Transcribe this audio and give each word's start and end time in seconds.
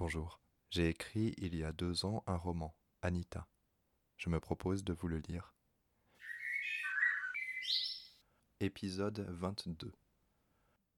Bonjour. 0.00 0.40
J'ai 0.70 0.88
écrit 0.88 1.34
il 1.36 1.54
y 1.54 1.62
a 1.62 1.72
deux 1.72 2.06
ans 2.06 2.24
un 2.26 2.36
roman, 2.38 2.74
Anita. 3.02 3.46
Je 4.16 4.30
me 4.30 4.40
propose 4.40 4.82
de 4.82 4.94
vous 4.94 5.08
le 5.08 5.18
lire. 5.18 5.52
Épisode 8.60 9.26
22. 9.28 9.92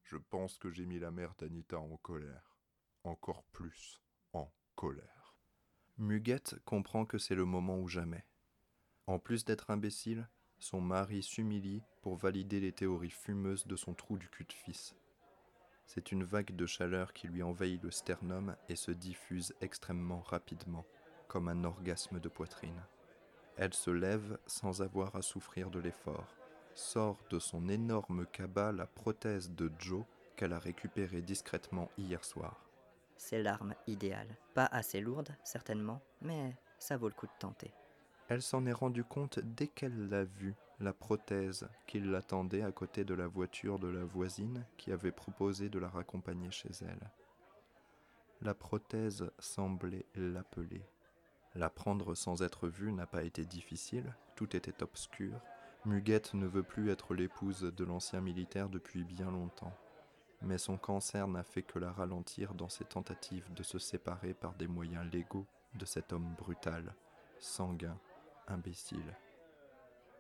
Je 0.04 0.16
pense 0.16 0.57
que 0.57 0.70
j'ai 0.70 0.86
mis 0.86 1.00
la 1.00 1.11
mère 1.11 1.34
d'Anita 1.36 1.80
en 1.80 1.96
colère. 1.96 2.57
Encore 3.02 3.43
plus 3.50 4.00
en 4.34 4.52
colère. 4.77 5.34
Muguette 5.98 6.55
comprend 6.64 7.05
que 7.05 7.19
c'est 7.19 7.34
le 7.34 7.45
moment 7.45 7.80
ou 7.80 7.89
jamais. 7.89 8.25
En 9.09 9.19
plus 9.19 9.45
d'être 9.45 9.71
imbécile, 9.71 10.29
son 10.61 10.80
mari 10.80 11.25
s'humilie 11.25 11.82
pour 12.03 12.14
valider 12.14 12.61
les 12.61 12.73
théories 12.73 13.11
fumeuses 13.11 13.66
de 13.66 13.75
son 13.75 13.95
trou 13.95 14.16
du 14.16 14.29
cul 14.29 14.45
de 14.45 14.53
fils. 14.53 14.95
C'est 15.95 16.11
une 16.11 16.24
vague 16.24 16.56
de 16.56 16.64
chaleur 16.64 17.12
qui 17.12 17.29
lui 17.29 17.43
envahit 17.43 17.82
le 17.82 17.90
sternum 17.90 18.56
et 18.70 18.76
se 18.76 18.90
diffuse 18.90 19.53
extrêmement 19.61 20.22
rapidement, 20.22 20.86
comme 21.29 21.48
un 21.48 21.64
orgasme 21.64 22.18
de 22.18 22.30
poitrine. 22.30 22.80
Elle 23.58 23.75
se 23.75 23.90
lève 23.90 24.39
sans 24.46 24.81
avoir 24.81 25.14
à 25.17 25.20
souffrir 25.20 25.68
de 25.68 25.81
l'effort, 25.81 26.34
sort 26.75 27.18
de 27.29 27.39
son 27.39 27.68
énorme 27.68 28.25
cabas 28.32 28.72
la 28.72 28.86
prothèse 28.86 29.50
de 29.50 29.70
Joe 29.79 30.07
qu'elle 30.34 30.54
a 30.54 30.58
récupérée 30.58 31.20
discrètement 31.20 31.90
hier 31.98 32.25
soir. 32.25 32.70
C'est 33.19 33.42
l'arme 33.42 33.75
idéale. 33.86 34.39
Pas 34.55 34.70
assez 34.72 35.03
lourde, 35.03 35.36
certainement, 35.45 36.00
mais 36.22 36.56
ça 36.78 36.97
vaut 36.97 37.09
le 37.09 37.14
coup 37.14 37.27
de 37.27 37.39
tenter. 37.39 37.70
Elle 38.33 38.41
s'en 38.41 38.64
est 38.64 38.72
rendue 38.72 39.05
compte 39.05 39.41
dès 39.41 39.67
qu'elle 39.67 40.09
l'a 40.09 40.25
vue, 40.25 40.55
la 40.81 40.95
prothèse 40.95 41.69
qui 41.86 42.00
l'attendait 42.00 42.62
à 42.62 42.73
côté 42.73 43.05
de 43.05 43.12
la 43.12 43.27
voiture 43.27 43.78
de 43.78 43.89
la 43.89 44.06
voisine 44.06 44.64
qui 44.78 44.91
avait 44.91 45.12
proposé 45.12 45.69
de 45.69 45.78
la 45.78 45.91
raccompagner 45.91 46.50
chez 46.50 46.70
elle. 46.81 47.11
La 48.41 48.55
prothèse 48.55 49.31
semblait 49.39 50.06
l'appeler. 50.14 50.81
La 51.55 51.69
prendre 51.69 52.15
sans 52.15 52.43
être 52.43 52.69
vue 52.69 52.91
n'a 52.91 53.06
pas 53.06 53.23
été 53.23 53.45
difficile, 53.45 54.17
tout 54.34 54.56
était 54.56 54.83
obscur. 54.83 55.39
Muguette 55.84 56.33
ne 56.33 56.47
veut 56.47 56.62
plus 56.62 56.89
être 56.89 57.12
l'épouse 57.12 57.61
de 57.61 57.84
l'ancien 57.84 58.23
militaire 58.23 58.71
depuis 58.71 59.05
bien 59.05 59.31
longtemps. 59.31 59.77
Mais 60.41 60.56
son 60.56 60.78
cancer 60.78 61.28
n'a 61.28 61.43
fait 61.43 61.65
que 61.65 61.78
la 61.78 61.93
ralentir 61.93 62.55
dans 62.55 62.71
ses 62.71 62.87
tentatives 62.87 63.53
de 63.53 63.62
se 63.62 63.78
séparer 63.78 64.33
par 64.33 64.55
des 64.55 64.69
moyens 64.69 65.05
légaux 65.12 65.47
de 65.75 65.84
cet 65.84 66.15
homme 66.15 66.34
brutal, 66.39 66.95
sanguin 67.39 67.99
imbécile. 68.48 69.17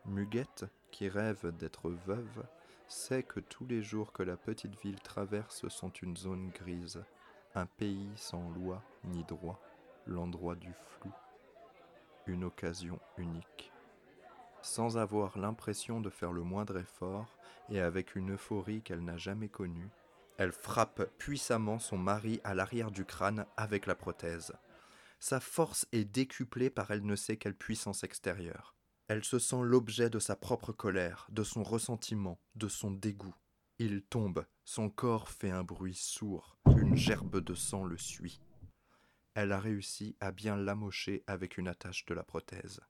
Muguette, 0.04 0.64
qui 0.90 1.08
rêve 1.08 1.56
d'être 1.56 1.90
veuve, 1.90 2.44
sait 2.88 3.22
que 3.22 3.40
tous 3.40 3.66
les 3.66 3.82
jours 3.82 4.12
que 4.12 4.22
la 4.22 4.36
petite 4.36 4.78
ville 4.82 5.00
traverse 5.00 5.68
sont 5.68 5.90
une 5.90 6.16
zone 6.16 6.50
grise, 6.50 7.02
un 7.54 7.66
pays 7.66 8.10
sans 8.16 8.50
loi 8.50 8.82
ni 9.04 9.24
droit, 9.24 9.60
l'endroit 10.06 10.54
du 10.54 10.72
flou, 10.86 11.10
une 12.26 12.44
occasion 12.44 12.98
unique. 13.16 13.72
Sans 14.60 14.98
avoir 14.98 15.38
l'impression 15.38 16.00
de 16.00 16.10
faire 16.10 16.32
le 16.32 16.42
moindre 16.42 16.78
effort 16.78 17.26
et 17.68 17.80
avec 17.80 18.14
une 18.14 18.34
euphorie 18.34 18.82
qu'elle 18.82 19.04
n'a 19.04 19.16
jamais 19.16 19.48
connue, 19.48 19.88
elle 20.36 20.52
frappe 20.52 21.04
puissamment 21.18 21.78
son 21.78 21.98
mari 21.98 22.40
à 22.44 22.54
l'arrière 22.54 22.90
du 22.90 23.04
crâne 23.04 23.46
avec 23.56 23.86
la 23.86 23.94
prothèse 23.94 24.52
sa 25.22 25.38
force 25.38 25.86
est 25.92 26.04
décuplée 26.04 26.68
par 26.68 26.90
elle 26.90 27.06
ne 27.06 27.14
sait 27.14 27.36
quelle 27.36 27.54
puissance 27.54 28.02
extérieure. 28.02 28.74
Elle 29.06 29.22
se 29.22 29.38
sent 29.38 29.60
l'objet 29.62 30.10
de 30.10 30.18
sa 30.18 30.34
propre 30.34 30.72
colère, 30.72 31.28
de 31.30 31.44
son 31.44 31.62
ressentiment, 31.62 32.40
de 32.56 32.66
son 32.66 32.90
dégoût. 32.90 33.36
Il 33.78 34.02
tombe, 34.02 34.44
son 34.64 34.90
corps 34.90 35.28
fait 35.28 35.52
un 35.52 35.62
bruit 35.62 35.94
sourd, 35.94 36.58
une 36.76 36.96
gerbe 36.96 37.38
de 37.38 37.54
sang 37.54 37.84
le 37.84 37.96
suit. 37.98 38.40
Elle 39.34 39.52
a 39.52 39.60
réussi 39.60 40.16
à 40.18 40.32
bien 40.32 40.56
l'amocher 40.56 41.22
avec 41.28 41.56
une 41.56 41.68
attache 41.68 42.04
de 42.06 42.14
la 42.14 42.24
prothèse. 42.24 42.80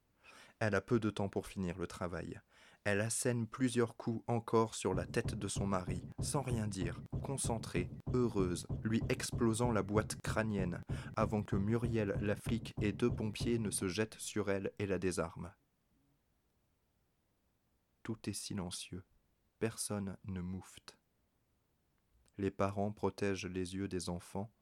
Elle 0.58 0.74
a 0.74 0.80
peu 0.80 0.98
de 0.98 1.10
temps 1.10 1.28
pour 1.28 1.46
finir 1.46 1.76
le 1.76 1.86
travail. 1.86 2.40
Elle 2.84 3.00
assène 3.00 3.46
plusieurs 3.46 3.96
coups 3.96 4.24
encore 4.26 4.74
sur 4.74 4.92
la 4.92 5.06
tête 5.06 5.36
de 5.36 5.46
son 5.46 5.66
mari, 5.68 6.02
sans 6.20 6.42
rien 6.42 6.66
dire, 6.66 7.00
concentrée, 7.22 7.88
heureuse, 8.12 8.66
lui 8.82 9.00
explosant 9.08 9.70
la 9.70 9.84
boîte 9.84 10.20
crânienne, 10.20 10.82
avant 11.14 11.44
que 11.44 11.54
Muriel, 11.54 12.16
la 12.20 12.34
flic 12.34 12.74
et 12.82 12.90
deux 12.90 13.14
pompiers 13.14 13.60
ne 13.60 13.70
se 13.70 13.86
jettent 13.86 14.18
sur 14.18 14.50
elle 14.50 14.72
et 14.80 14.86
la 14.86 14.98
désarment. 14.98 15.52
Tout 18.02 18.18
est 18.28 18.32
silencieux. 18.32 19.04
Personne 19.60 20.16
ne 20.24 20.40
moufte. 20.40 20.98
Les 22.38 22.50
parents 22.50 22.90
protègent 22.90 23.46
les 23.46 23.76
yeux 23.76 23.86
des 23.86 24.08
enfants. 24.08 24.52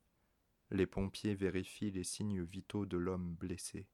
Les 0.70 0.86
pompiers 0.86 1.34
vérifient 1.34 1.90
les 1.90 2.04
signes 2.04 2.42
vitaux 2.42 2.84
de 2.84 2.98
l'homme 2.98 3.34
blessé. 3.34 3.88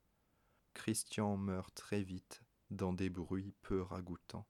Christian 0.75 1.37
meurt 1.37 1.73
très 1.77 2.03
vite 2.03 2.43
dans 2.71 2.93
des 2.93 3.11
bruits 3.11 3.55
peu 3.63 3.83
ragoûtants. 3.83 4.47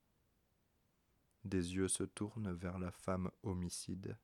Des 1.43 1.75
yeux 1.75 1.87
se 1.87 2.03
tournent 2.03 2.53
vers 2.53 2.79
la 2.79 2.91
femme 2.91 3.31
homicide. 3.43 4.17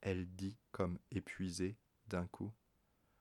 Elle 0.00 0.34
dit, 0.34 0.58
comme 0.70 0.98
épuisée, 1.10 1.78
d'un 2.06 2.26
coup 2.26 2.52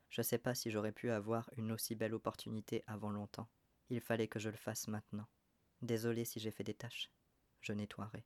Je 0.10 0.22
sais 0.22 0.38
pas 0.38 0.56
si 0.56 0.72
j'aurais 0.72 0.92
pu 0.92 1.10
avoir 1.10 1.50
une 1.58 1.72
aussi 1.72 1.96
belle 1.96 2.14
opportunité 2.14 2.84
avant 2.88 3.12
longtemps. 3.12 3.50
Il 3.90 4.00
fallait 4.00 4.28
que 4.28 4.40
je 4.40 4.50
le 4.50 4.58
fasse 4.58 4.88
maintenant. 4.88 5.28
Désolé 5.82 6.26
si 6.26 6.40
j'ai 6.40 6.52
fait 6.52 6.64
des 6.64 6.74
tâches. 6.74 7.12
Je 7.62 7.74
nettoierai. 7.74 8.26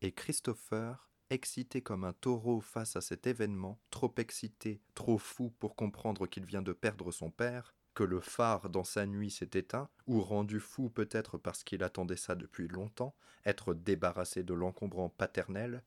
Et 0.00 0.12
Christopher, 0.12 1.10
excité 1.28 1.82
comme 1.82 2.04
un 2.04 2.12
taureau 2.12 2.60
face 2.60 2.96
à 2.96 3.00
cet 3.00 3.26
événement, 3.26 3.80
trop 3.90 4.14
excité, 4.16 4.82
trop 4.94 5.18
fou 5.18 5.50
pour 5.50 5.76
comprendre 5.76 6.26
qu'il 6.26 6.44
vient 6.44 6.62
de 6.62 6.72
perdre 6.72 7.12
son 7.12 7.30
père, 7.30 7.74
que 7.94 8.04
le 8.04 8.20
phare 8.20 8.70
dans 8.70 8.84
sa 8.84 9.06
nuit 9.06 9.30
s'est 9.30 9.50
éteint, 9.54 9.88
ou 10.06 10.20
rendu 10.20 10.60
fou 10.60 10.88
peut-être 10.88 11.38
parce 11.38 11.64
qu'il 11.64 11.82
attendait 11.82 12.16
ça 12.16 12.34
depuis 12.34 12.68
longtemps, 12.68 13.14
être 13.44 13.74
débarrassé 13.74 14.42
de 14.42 14.54
l'encombrant 14.54 15.08
paternel, 15.08 15.82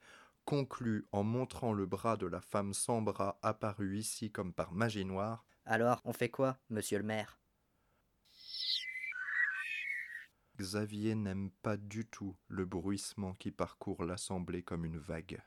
conclut 0.46 1.06
en 1.12 1.24
montrant 1.24 1.74
le 1.74 1.86
bras 1.86 2.18
de 2.18 2.28
la 2.28 2.42
femme 2.42 2.74
sans 2.74 3.02
bras 3.02 3.40
apparue 3.42 3.98
ici 3.98 4.32
comme 4.32 4.54
par 4.54 4.74
magie 4.74 5.06
noire. 5.06 5.46
Alors, 5.66 6.02
on 6.04 6.14
fait 6.14 6.30
quoi, 6.30 6.58
monsieur 6.70 6.98
le 6.98 7.06
maire? 7.06 7.40
Xavier 10.58 11.16
n'aime 11.16 11.50
pas 11.62 11.78
du 11.78 12.06
tout 12.06 12.36
le 12.48 12.66
bruissement 12.66 13.34
qui 13.34 13.52
parcourt 13.52 14.04
l'assemblée 14.04 14.62
comme 14.62 14.86
une 14.86 15.00
vague. 15.00 15.42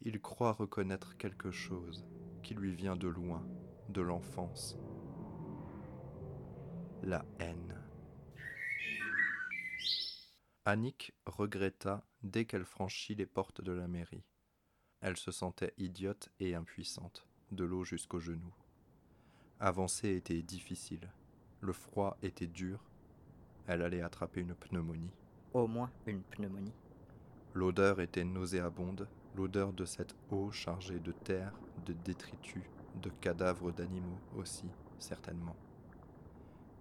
Il 0.00 0.20
croit 0.20 0.52
reconnaître 0.52 1.16
quelque 1.16 1.50
chose 1.50 2.06
qui 2.42 2.54
lui 2.54 2.74
vient 2.74 2.96
de 2.96 3.08
loin, 3.08 3.46
de 3.88 4.00
l'enfance, 4.00 4.76
la 7.02 7.24
haine. 7.38 7.74
Annick 10.64 11.14
regretta 11.26 12.04
dès 12.22 12.44
qu'elle 12.44 12.64
franchit 12.64 13.14
les 13.14 13.26
portes 13.26 13.62
de 13.62 13.72
la 13.72 13.88
mairie. 13.88 14.24
Elle 15.00 15.16
se 15.16 15.30
sentait 15.30 15.74
idiote 15.78 16.28
et 16.40 16.54
impuissante, 16.54 17.26
de 17.52 17.64
l'eau 17.64 17.84
jusqu'aux 17.84 18.20
genoux. 18.20 18.54
Avancer 19.60 20.14
était 20.14 20.42
difficile. 20.42 21.12
Le 21.60 21.72
froid 21.72 22.18
était 22.22 22.46
dur. 22.46 22.84
Elle 23.66 23.82
allait 23.82 24.02
attraper 24.02 24.40
une 24.40 24.54
pneumonie. 24.54 25.14
Au 25.54 25.66
moins 25.66 25.90
une 26.06 26.22
pneumonie. 26.22 26.74
L'odeur 27.54 28.00
était 28.00 28.24
nauséabonde, 28.24 29.08
l'odeur 29.34 29.72
de 29.72 29.84
cette 29.84 30.14
eau 30.30 30.50
chargée 30.50 31.00
de 31.00 31.12
terre, 31.12 31.58
de 31.86 31.92
détritus, 31.92 32.64
de 33.02 33.10
cadavres 33.20 33.72
d'animaux 33.72 34.20
aussi, 34.36 34.68
certainement. 34.98 35.56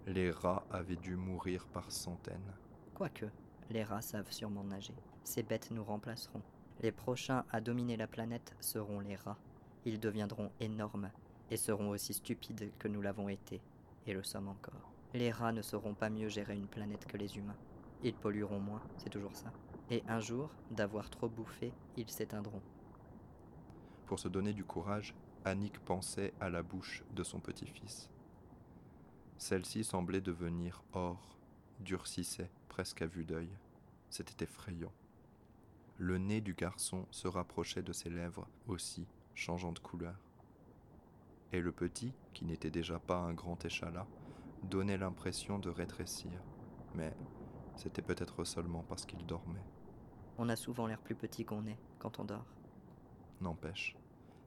Les 0.08 0.32
rats 0.32 0.64
avaient 0.72 0.96
dû 0.96 1.18
mourir 1.18 1.68
par 1.68 1.92
centaines. 1.92 2.54
Quoique, 2.96 3.26
les 3.70 3.84
rats 3.84 4.02
savent 4.02 4.32
sûrement 4.32 4.64
nager. 4.64 4.96
Ces 5.26 5.44
bêtes 5.44 5.70
nous 5.72 5.84
remplaceront. 5.84 6.42
Les 6.80 6.94
prochains 6.94 7.44
à 7.52 7.60
dominer 7.60 7.98
la 7.98 8.08
planète 8.08 8.56
seront 8.62 9.02
les 9.02 9.18
rats. 9.18 9.38
Ils 9.84 10.00
deviendront 10.00 10.50
énormes 10.62 11.12
et 11.52 11.58
seront 11.58 11.90
aussi 11.90 12.14
stupides 12.14 12.72
que 12.80 12.88
nous 12.88 13.02
l'avons 13.02 13.28
été, 13.28 13.60
et 14.06 14.14
le 14.14 14.24
sommes 14.24 14.48
encore. 14.48 14.94
Les 15.14 15.30
rats 15.30 15.52
ne 15.52 15.62
sauront 15.62 15.94
pas 15.94 16.10
mieux 16.10 16.30
gérer 16.30 16.56
une 16.56 16.68
planète 16.68 17.06
que 17.06 17.18
les 17.18 17.38
humains. 17.38 17.58
Ils 18.02 18.16
pollueront 18.16 18.62
moins, 18.62 18.82
c'est 18.98 19.10
toujours 19.10 19.36
ça. 19.36 19.52
Et 19.92 20.04
un 20.08 20.22
jour, 20.22 20.50
d'avoir 20.72 21.10
trop 21.10 21.28
bouffé, 21.28 21.74
ils 21.98 22.10
s'éteindront. 22.10 22.62
Pour 24.06 24.20
se 24.20 24.30
donner 24.30 24.54
du 24.54 24.64
courage, 24.64 25.14
Annick 25.44 25.80
pensait 25.80 26.34
à 26.40 26.50
la 26.50 26.64
bouche 26.64 27.04
de 27.14 27.24
son 27.24 27.42
petit-fils. 27.42 28.10
Celle-ci 29.38 29.84
semblait 29.84 30.22
devenir 30.22 30.84
or, 30.94 31.38
durcissait 31.80 32.50
presque 32.70 33.02
à 33.02 33.06
vue 33.06 33.24
d'œil. 33.24 33.50
C'était 34.10 34.44
effrayant. 34.44 34.92
Le 35.98 36.18
nez 36.18 36.42
du 36.42 36.54
garçon 36.54 37.06
se 37.12 37.28
rapprochait 37.28 37.84
de 37.84 37.94
ses 37.94 38.10
lèvres 38.10 38.48
aussi, 38.68 39.08
changeant 39.36 39.72
de 39.72 39.80
couleur. 39.80 40.16
Et 41.54 41.62
le 41.62 41.72
petit, 41.72 42.14
qui 42.34 42.46
n'était 42.46 42.72
déjà 42.72 43.00
pas 43.00 43.18
un 43.18 43.34
grand 43.34 43.64
échalas, 43.64 44.08
donnait 44.64 44.98
l'impression 44.98 45.60
de 45.60 45.70
rétrécir. 45.70 46.32
Mais 46.96 47.16
c'était 47.76 48.02
peut-être 48.02 48.44
seulement 48.44 48.84
parce 48.90 49.06
qu'il 49.06 49.26
dormait. 49.26 49.64
On 50.40 50.50
a 50.50 50.56
souvent 50.56 50.88
l'air 50.88 51.00
plus 51.00 51.16
petit 51.16 51.46
qu'on 51.46 51.66
est 51.68 51.78
quand 52.00 52.20
on 52.20 52.26
dort. 52.26 52.46
N'empêche, 53.42 53.96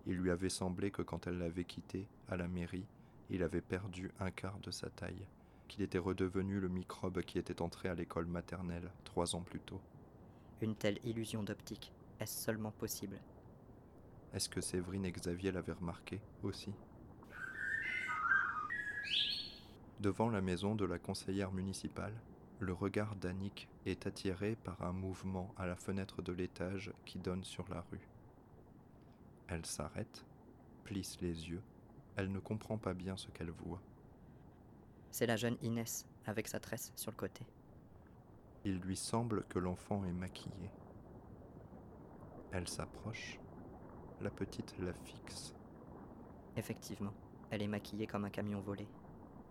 Il 0.06 0.16
lui 0.16 0.30
avait 0.30 0.48
semblé 0.48 0.90
que 0.90 1.02
quand 1.02 1.26
elle 1.26 1.38
l'avait 1.38 1.64
quitté, 1.64 2.08
à 2.28 2.36
la 2.36 2.48
mairie, 2.48 2.86
il 3.30 3.42
avait 3.42 3.60
perdu 3.60 4.10
un 4.18 4.30
quart 4.30 4.58
de 4.60 4.70
sa 4.70 4.90
taille, 4.90 5.26
qu'il 5.68 5.82
était 5.82 5.98
redevenu 5.98 6.60
le 6.60 6.68
microbe 6.68 7.22
qui 7.22 7.38
était 7.38 7.62
entré 7.62 7.88
à 7.88 7.94
l'école 7.94 8.26
maternelle 8.26 8.90
trois 9.04 9.34
ans 9.36 9.42
plus 9.42 9.60
tôt. 9.60 9.80
Une 10.60 10.74
telle 10.74 10.98
illusion 11.04 11.42
d'optique, 11.42 11.92
est-ce 12.18 12.44
seulement 12.44 12.72
possible? 12.72 13.18
Est-ce 14.34 14.48
que 14.48 14.60
Séverine 14.60 15.06
et 15.06 15.12
Xavier 15.12 15.52
l'avaient 15.52 15.72
remarqué 15.72 16.20
aussi? 16.42 16.72
Devant 20.00 20.30
la 20.30 20.40
maison 20.40 20.74
de 20.74 20.84
la 20.84 20.98
conseillère 20.98 21.52
municipale, 21.52 22.14
le 22.58 22.72
regard 22.72 23.16
d'Annick 23.16 23.68
est 23.86 24.06
attiré 24.06 24.56
par 24.56 24.82
un 24.82 24.92
mouvement 24.92 25.54
à 25.56 25.66
la 25.66 25.76
fenêtre 25.76 26.20
de 26.20 26.32
l'étage 26.32 26.92
qui 27.06 27.18
donne 27.18 27.44
sur 27.44 27.68
la 27.68 27.84
rue. 27.90 28.08
Elle 29.48 29.64
s'arrête, 29.66 30.24
plisse 30.84 31.20
les 31.20 31.48
yeux, 31.48 31.62
elle 32.16 32.30
ne 32.30 32.38
comprend 32.38 32.78
pas 32.78 32.94
bien 32.94 33.16
ce 33.16 33.28
qu'elle 33.30 33.50
voit. 33.50 33.80
C'est 35.10 35.26
la 35.26 35.36
jeune 35.36 35.56
Inès, 35.62 36.06
avec 36.26 36.48
sa 36.48 36.60
tresse 36.60 36.92
sur 36.96 37.10
le 37.10 37.16
côté. 37.16 37.44
Il 38.64 38.78
lui 38.78 38.96
semble 38.96 39.44
que 39.44 39.58
l'enfant 39.58 40.04
est 40.04 40.12
maquillé. 40.12 40.70
Elle 42.52 42.68
s'approche, 42.68 43.38
la 44.20 44.30
petite 44.30 44.74
la 44.78 44.92
fixe. 44.92 45.54
Effectivement, 46.56 47.14
elle 47.50 47.62
est 47.62 47.68
maquillée 47.68 48.06
comme 48.06 48.24
un 48.24 48.30
camion 48.30 48.60
volé. 48.60 48.86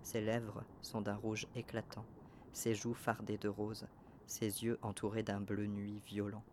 Ses 0.03 0.21
lèvres 0.21 0.63
sont 0.81 1.01
d'un 1.01 1.15
rouge 1.15 1.47
éclatant, 1.56 2.06
ses 2.53 2.75
joues 2.75 2.94
fardées 2.94 3.38
de 3.38 3.50
rose, 3.50 3.88
ses 4.27 4.63
yeux 4.63 4.77
entourés 4.81 5.23
d'un 5.23 5.41
bleu 5.41 5.65
nuit 5.65 6.01
violent. 6.06 6.44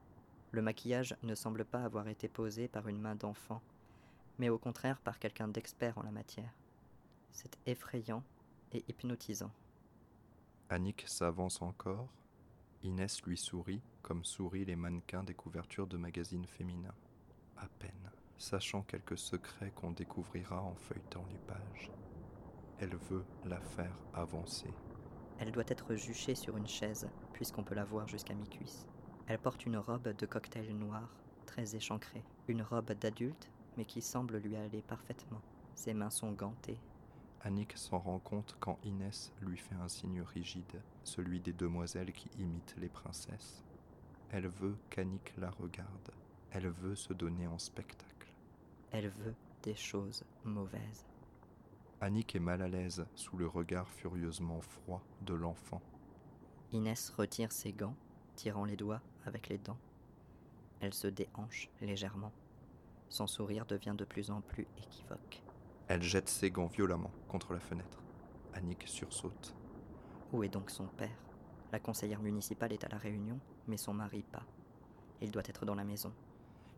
Le 0.51 0.63
maquillage 0.63 1.17
ne 1.23 1.35
semble 1.35 1.65
pas 1.65 1.85
avoir 1.85 2.09
été 2.09 2.29
posé 2.29 2.69
par 2.69 2.89
une 2.89 3.01
main 3.01 3.15
d'enfant, 3.15 3.61
mais 4.39 4.49
au 4.49 4.59
contraire 4.59 5.01
par 5.01 5.19
quelqu'un 5.19 5.49
d'expert 5.49 5.99
en 5.99 6.03
la 6.03 6.11
matière. 6.11 6.53
C'est 7.31 7.59
effrayant 7.67 8.23
et 8.73 8.85
hypnotisant. 8.89 9.53
Annick 10.69 11.05
s'avance 11.07 11.63
encore. 11.63 12.09
Inès 12.83 13.23
lui 13.23 13.37
sourit 13.37 13.83
comme 14.03 14.25
sourient 14.25 14.65
les 14.65 14.77
mannequins 14.77 15.25
des 15.25 15.35
couvertures 15.35 15.87
de 15.87 15.97
magazines 15.97 16.47
féminins. 16.47 16.95
À 17.57 17.69
peine, 17.69 18.11
sachant 18.39 18.83
quelques 18.83 19.19
secrets 19.19 19.73
qu'on 19.73 19.91
découvrira 19.91 20.63
en 20.63 20.75
feuilletant 20.75 21.25
les 21.31 21.39
pages. 21.39 21.91
Elle 22.79 22.97
veut 22.97 23.25
la 23.45 23.61
faire 23.61 23.97
avancer. 24.15 24.71
Elle 25.39 25.53
doit 25.53 25.65
être 25.69 25.95
juchée 25.97 26.35
sur 26.35 26.57
une 26.57 26.67
chaise, 26.67 27.09
puisqu'on 27.33 27.65
peut 27.65 27.75
la 27.75 27.85
voir 27.85 28.07
jusqu'à 28.09 28.35
mi-cuisse. 28.35 28.87
Elle 29.27 29.39
porte 29.39 29.67
une 29.67 29.77
robe 29.77 30.09
de 30.09 30.27
cocktail 30.27 30.73
noir, 30.77 31.17
très 31.47 31.75
échancrée. 31.75 32.23
Une 32.49 32.63
robe 32.63 32.93
d'adulte, 32.93 33.51
mais 33.77 33.85
qui 33.85 34.01
semble 34.01 34.39
lui 34.39 34.57
aller 34.57 34.83
parfaitement. 34.83 35.41
Ses 35.75 35.95
mains 35.95 36.11
sont 36.11 36.33
gantées. 36.33 36.79
Annick 37.43 37.77
s'en 37.77 37.99
rend 37.99 38.19
compte 38.19 38.57
quand 38.59 38.79
Inès 38.85 39.33
lui 39.41 39.57
fait 39.57 39.75
un 39.77 39.89
signe 39.89 40.23
rigide, 40.23 40.81
celui 41.05 41.41
des 41.41 41.53
demoiselles 41.53 42.13
qui 42.13 42.29
imitent 42.39 42.75
les 42.79 42.89
princesses. 42.89 43.63
Elle 44.31 44.49
veut 44.49 44.77
qu'Annick 44.91 45.35
la 45.39 45.51
regarde. 45.51 46.11
Elle 46.51 46.69
veut 46.69 46.97
se 46.97 47.13
donner 47.13 47.47
en 47.47 47.59
spectacle. 47.59 48.33
Elle 48.91 49.09
veut 49.11 49.35
des 49.63 49.75
choses 49.75 50.25
mauvaises. 50.45 51.07
Annick 52.01 52.35
est 52.35 52.41
mal 52.41 52.63
à 52.63 52.69
l'aise 52.69 53.07
sous 53.15 53.37
le 53.37 53.47
regard 53.47 53.89
furieusement 53.89 54.61
froid 54.61 55.03
de 55.23 55.35
l'enfant. 55.35 55.81
Inès 56.73 57.11
retire 57.11 57.53
ses 57.53 57.73
gants, 57.73 57.97
tirant 58.35 58.65
les 58.65 58.77
doigts 58.77 59.01
avec 59.25 59.49
les 59.49 59.59
dents. 59.59 59.79
Elle 60.81 60.95
se 60.95 61.07
déhanche 61.07 61.71
légèrement. 61.81 62.33
Son 63.09 63.27
sourire 63.27 63.67
devient 63.67 63.95
de 63.97 64.05
plus 64.05 64.31
en 64.31 64.41
plus 64.41 64.67
équivoque. 64.79 65.43
Elle 65.89 66.03
jette 66.03 66.29
ses 66.29 66.51
gants 66.51 66.67
violemment 66.67 67.13
contre 67.29 67.53
la 67.53 67.61
fenêtre. 67.61 68.03
Annick 68.55 68.85
sursaute. 68.87 69.55
Où 70.33 70.43
est 70.43 70.49
donc 70.49 70.71
son 70.71 70.87
père? 70.87 71.23
La 71.73 71.79
conseillère 71.79 72.21
municipale 72.21 72.73
est 72.73 72.85
à 72.85 72.89
la 72.89 72.99
réunion, 72.99 73.39
mais 73.69 73.77
son 73.77 73.95
mari 73.95 74.23
pas. 74.23 74.45
Il 75.21 75.31
doit 75.31 75.43
être 75.47 75.65
dans 75.65 75.75
la 75.75 75.85
maison. 75.85 76.13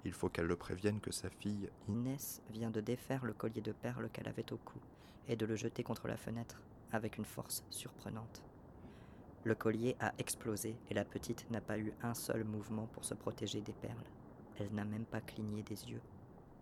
Il 0.04 0.12
faut 0.12 0.28
qu'elle 0.28 0.46
le 0.46 0.56
prévienne 0.56 1.00
que 1.00 1.12
sa 1.12 1.28
fille... 1.30 1.70
Inès 1.88 2.42
vient 2.50 2.70
de 2.70 2.80
défaire 2.80 3.24
le 3.24 3.32
collier 3.32 3.60
de 3.60 3.72
perles 3.72 4.10
qu'elle 4.10 4.28
avait 4.28 4.52
au 4.52 4.58
cou 4.58 4.78
et 5.26 5.36
de 5.36 5.46
le 5.46 5.56
jeter 5.56 5.82
contre 5.82 6.08
la 6.08 6.16
fenêtre 6.16 6.62
avec 6.92 7.18
une 7.18 7.24
force 7.24 7.64
surprenante. 7.70 8.42
Le 9.44 9.54
collier 9.54 9.96
a 10.00 10.12
explosé 10.18 10.76
et 10.88 10.94
la 10.94 11.04
petite 11.04 11.50
n'a 11.50 11.60
pas 11.60 11.78
eu 11.78 11.92
un 12.02 12.14
seul 12.14 12.44
mouvement 12.44 12.86
pour 12.86 13.04
se 13.04 13.14
protéger 13.14 13.60
des 13.60 13.72
perles. 13.72 13.96
Elle 14.58 14.72
n'a 14.74 14.84
même 14.84 15.04
pas 15.04 15.20
cligné 15.20 15.62
des 15.62 15.90
yeux. 15.90 16.00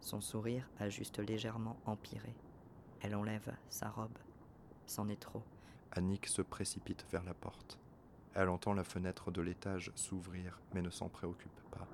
Son 0.00 0.20
sourire 0.20 0.68
a 0.78 0.88
juste 0.88 1.18
légèrement 1.18 1.76
empiré. 1.86 2.34
Elle 3.00 3.14
enlève 3.14 3.54
sa 3.68 3.88
robe. 3.88 4.18
C'en 4.86 5.08
est 5.08 5.20
trop. 5.20 5.42
Annick 5.92 6.26
se 6.26 6.42
précipite 6.42 7.04
vers 7.10 7.24
la 7.24 7.34
porte. 7.34 7.78
Elle 8.34 8.48
entend 8.48 8.74
la 8.74 8.84
fenêtre 8.84 9.30
de 9.30 9.40
l'étage 9.40 9.90
s'ouvrir, 9.94 10.60
mais 10.74 10.82
ne 10.82 10.90
s'en 10.90 11.08
préoccupe 11.08 11.60
pas. 11.70 11.86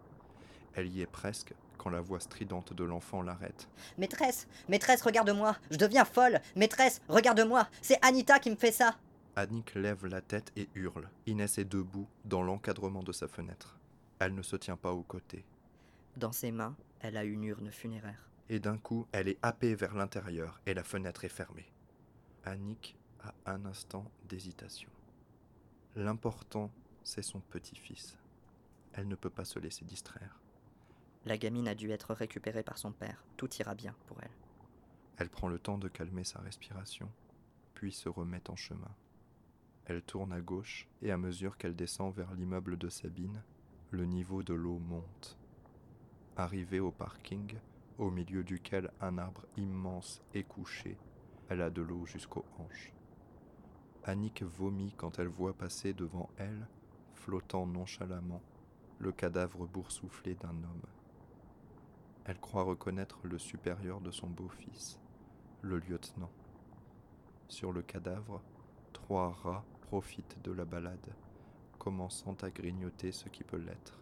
Elle 0.74 0.88
y 0.88 1.00
est 1.00 1.06
presque 1.06 1.54
quand 1.78 1.90
la 1.90 2.00
voix 2.00 2.20
stridente 2.20 2.72
de 2.72 2.84
l'enfant 2.84 3.22
l'arrête. 3.22 3.68
Maîtresse 3.98 4.46
Maîtresse, 4.68 5.02
regarde-moi 5.02 5.56
Je 5.70 5.76
deviens 5.76 6.04
folle 6.04 6.40
Maîtresse, 6.56 7.00
regarde-moi 7.08 7.68
C'est 7.80 8.04
Anita 8.04 8.38
qui 8.38 8.50
me 8.50 8.56
fait 8.56 8.72
ça 8.72 8.96
Annick 9.36 9.74
lève 9.74 10.06
la 10.06 10.20
tête 10.20 10.52
et 10.56 10.68
hurle. 10.74 11.08
Inès 11.26 11.58
est 11.58 11.64
debout 11.64 12.06
dans 12.24 12.42
l'encadrement 12.42 13.02
de 13.02 13.12
sa 13.12 13.28
fenêtre. 13.28 13.78
Elle 14.18 14.34
ne 14.34 14.42
se 14.42 14.56
tient 14.56 14.76
pas 14.76 14.92
aux 14.92 15.02
côtés. 15.02 15.44
Dans 16.16 16.32
ses 16.32 16.52
mains, 16.52 16.76
elle 17.02 17.16
a 17.16 17.24
une 17.24 17.44
urne 17.44 17.70
funéraire. 17.70 18.28
Et 18.48 18.60
d'un 18.60 18.78
coup, 18.78 19.06
elle 19.12 19.28
est 19.28 19.38
happée 19.42 19.74
vers 19.74 19.94
l'intérieur 19.94 20.60
et 20.66 20.74
la 20.74 20.84
fenêtre 20.84 21.24
est 21.24 21.28
fermée. 21.28 21.70
Annick 22.44 22.96
a 23.20 23.34
un 23.46 23.64
instant 23.66 24.10
d'hésitation. 24.28 24.90
L'important, 25.96 26.70
c'est 27.02 27.22
son 27.22 27.40
petit-fils. 27.40 28.16
Elle 28.94 29.08
ne 29.08 29.16
peut 29.16 29.30
pas 29.30 29.44
se 29.44 29.58
laisser 29.58 29.84
distraire. 29.84 30.40
La 31.24 31.38
gamine 31.38 31.68
a 31.68 31.74
dû 31.74 31.90
être 31.90 32.14
récupérée 32.14 32.62
par 32.62 32.78
son 32.78 32.92
père. 32.92 33.24
Tout 33.36 33.52
ira 33.56 33.74
bien 33.74 33.94
pour 34.06 34.22
elle. 34.22 34.30
Elle 35.18 35.28
prend 35.28 35.48
le 35.48 35.58
temps 35.58 35.78
de 35.78 35.88
calmer 35.88 36.24
sa 36.24 36.40
respiration, 36.40 37.10
puis 37.74 37.92
se 37.92 38.08
remet 38.08 38.48
en 38.48 38.56
chemin. 38.56 38.94
Elle 39.86 40.02
tourne 40.02 40.32
à 40.32 40.40
gauche 40.40 40.88
et 41.00 41.10
à 41.10 41.16
mesure 41.16 41.58
qu'elle 41.58 41.76
descend 41.76 42.14
vers 42.14 42.32
l'immeuble 42.34 42.76
de 42.76 42.88
Sabine, 42.88 43.42
le 43.90 44.04
niveau 44.04 44.42
de 44.42 44.54
l'eau 44.54 44.78
monte. 44.78 45.36
Arrivée 46.36 46.80
au 46.80 46.90
parking, 46.90 47.54
au 47.98 48.10
milieu 48.10 48.42
duquel 48.42 48.90
un 49.02 49.18
arbre 49.18 49.42
immense 49.58 50.22
est 50.32 50.44
couché, 50.44 50.96
elle 51.50 51.60
a 51.60 51.68
de 51.68 51.82
l'eau 51.82 52.06
jusqu'aux 52.06 52.46
hanches. 52.58 52.90
Annick 54.04 54.42
vomit 54.42 54.94
quand 54.96 55.18
elle 55.18 55.28
voit 55.28 55.52
passer 55.52 55.92
devant 55.92 56.30
elle, 56.38 56.66
flottant 57.14 57.66
nonchalamment, 57.66 58.40
le 58.98 59.12
cadavre 59.12 59.66
boursouflé 59.66 60.34
d'un 60.34 60.48
homme. 60.48 60.86
Elle 62.24 62.40
croit 62.40 62.62
reconnaître 62.62 63.18
le 63.24 63.38
supérieur 63.38 64.00
de 64.00 64.10
son 64.10 64.28
beau-fils, 64.28 64.98
le 65.60 65.78
lieutenant. 65.80 66.32
Sur 67.48 67.72
le 67.72 67.82
cadavre, 67.82 68.40
trois 68.94 69.32
rats 69.32 69.64
profitent 69.82 70.40
de 70.42 70.52
la 70.52 70.64
balade, 70.64 71.14
commençant 71.78 72.36
à 72.40 72.48
grignoter 72.48 73.12
ce 73.12 73.28
qui 73.28 73.44
peut 73.44 73.58
l'être. 73.58 74.01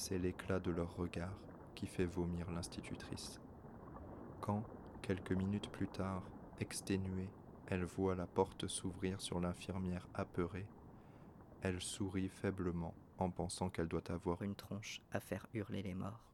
C'est 0.00 0.18
l'éclat 0.18 0.60
de 0.60 0.70
leur 0.70 0.94
regard 0.94 1.36
qui 1.74 1.88
fait 1.88 2.04
vomir 2.04 2.48
l'institutrice. 2.52 3.40
Quand, 4.40 4.62
quelques 5.02 5.32
minutes 5.32 5.68
plus 5.72 5.88
tard, 5.88 6.22
exténuée, 6.60 7.28
elle 7.66 7.82
voit 7.82 8.14
la 8.14 8.28
porte 8.28 8.68
s'ouvrir 8.68 9.20
sur 9.20 9.40
l'infirmière 9.40 10.06
apeurée, 10.14 10.68
elle 11.62 11.80
sourit 11.80 12.28
faiblement 12.28 12.94
en 13.18 13.32
pensant 13.32 13.70
qu'elle 13.70 13.88
doit 13.88 14.12
avoir 14.12 14.42
une 14.42 14.54
tronche 14.54 15.02
à 15.10 15.18
faire 15.18 15.48
hurler 15.52 15.82
les 15.82 15.94
morts. 15.94 16.32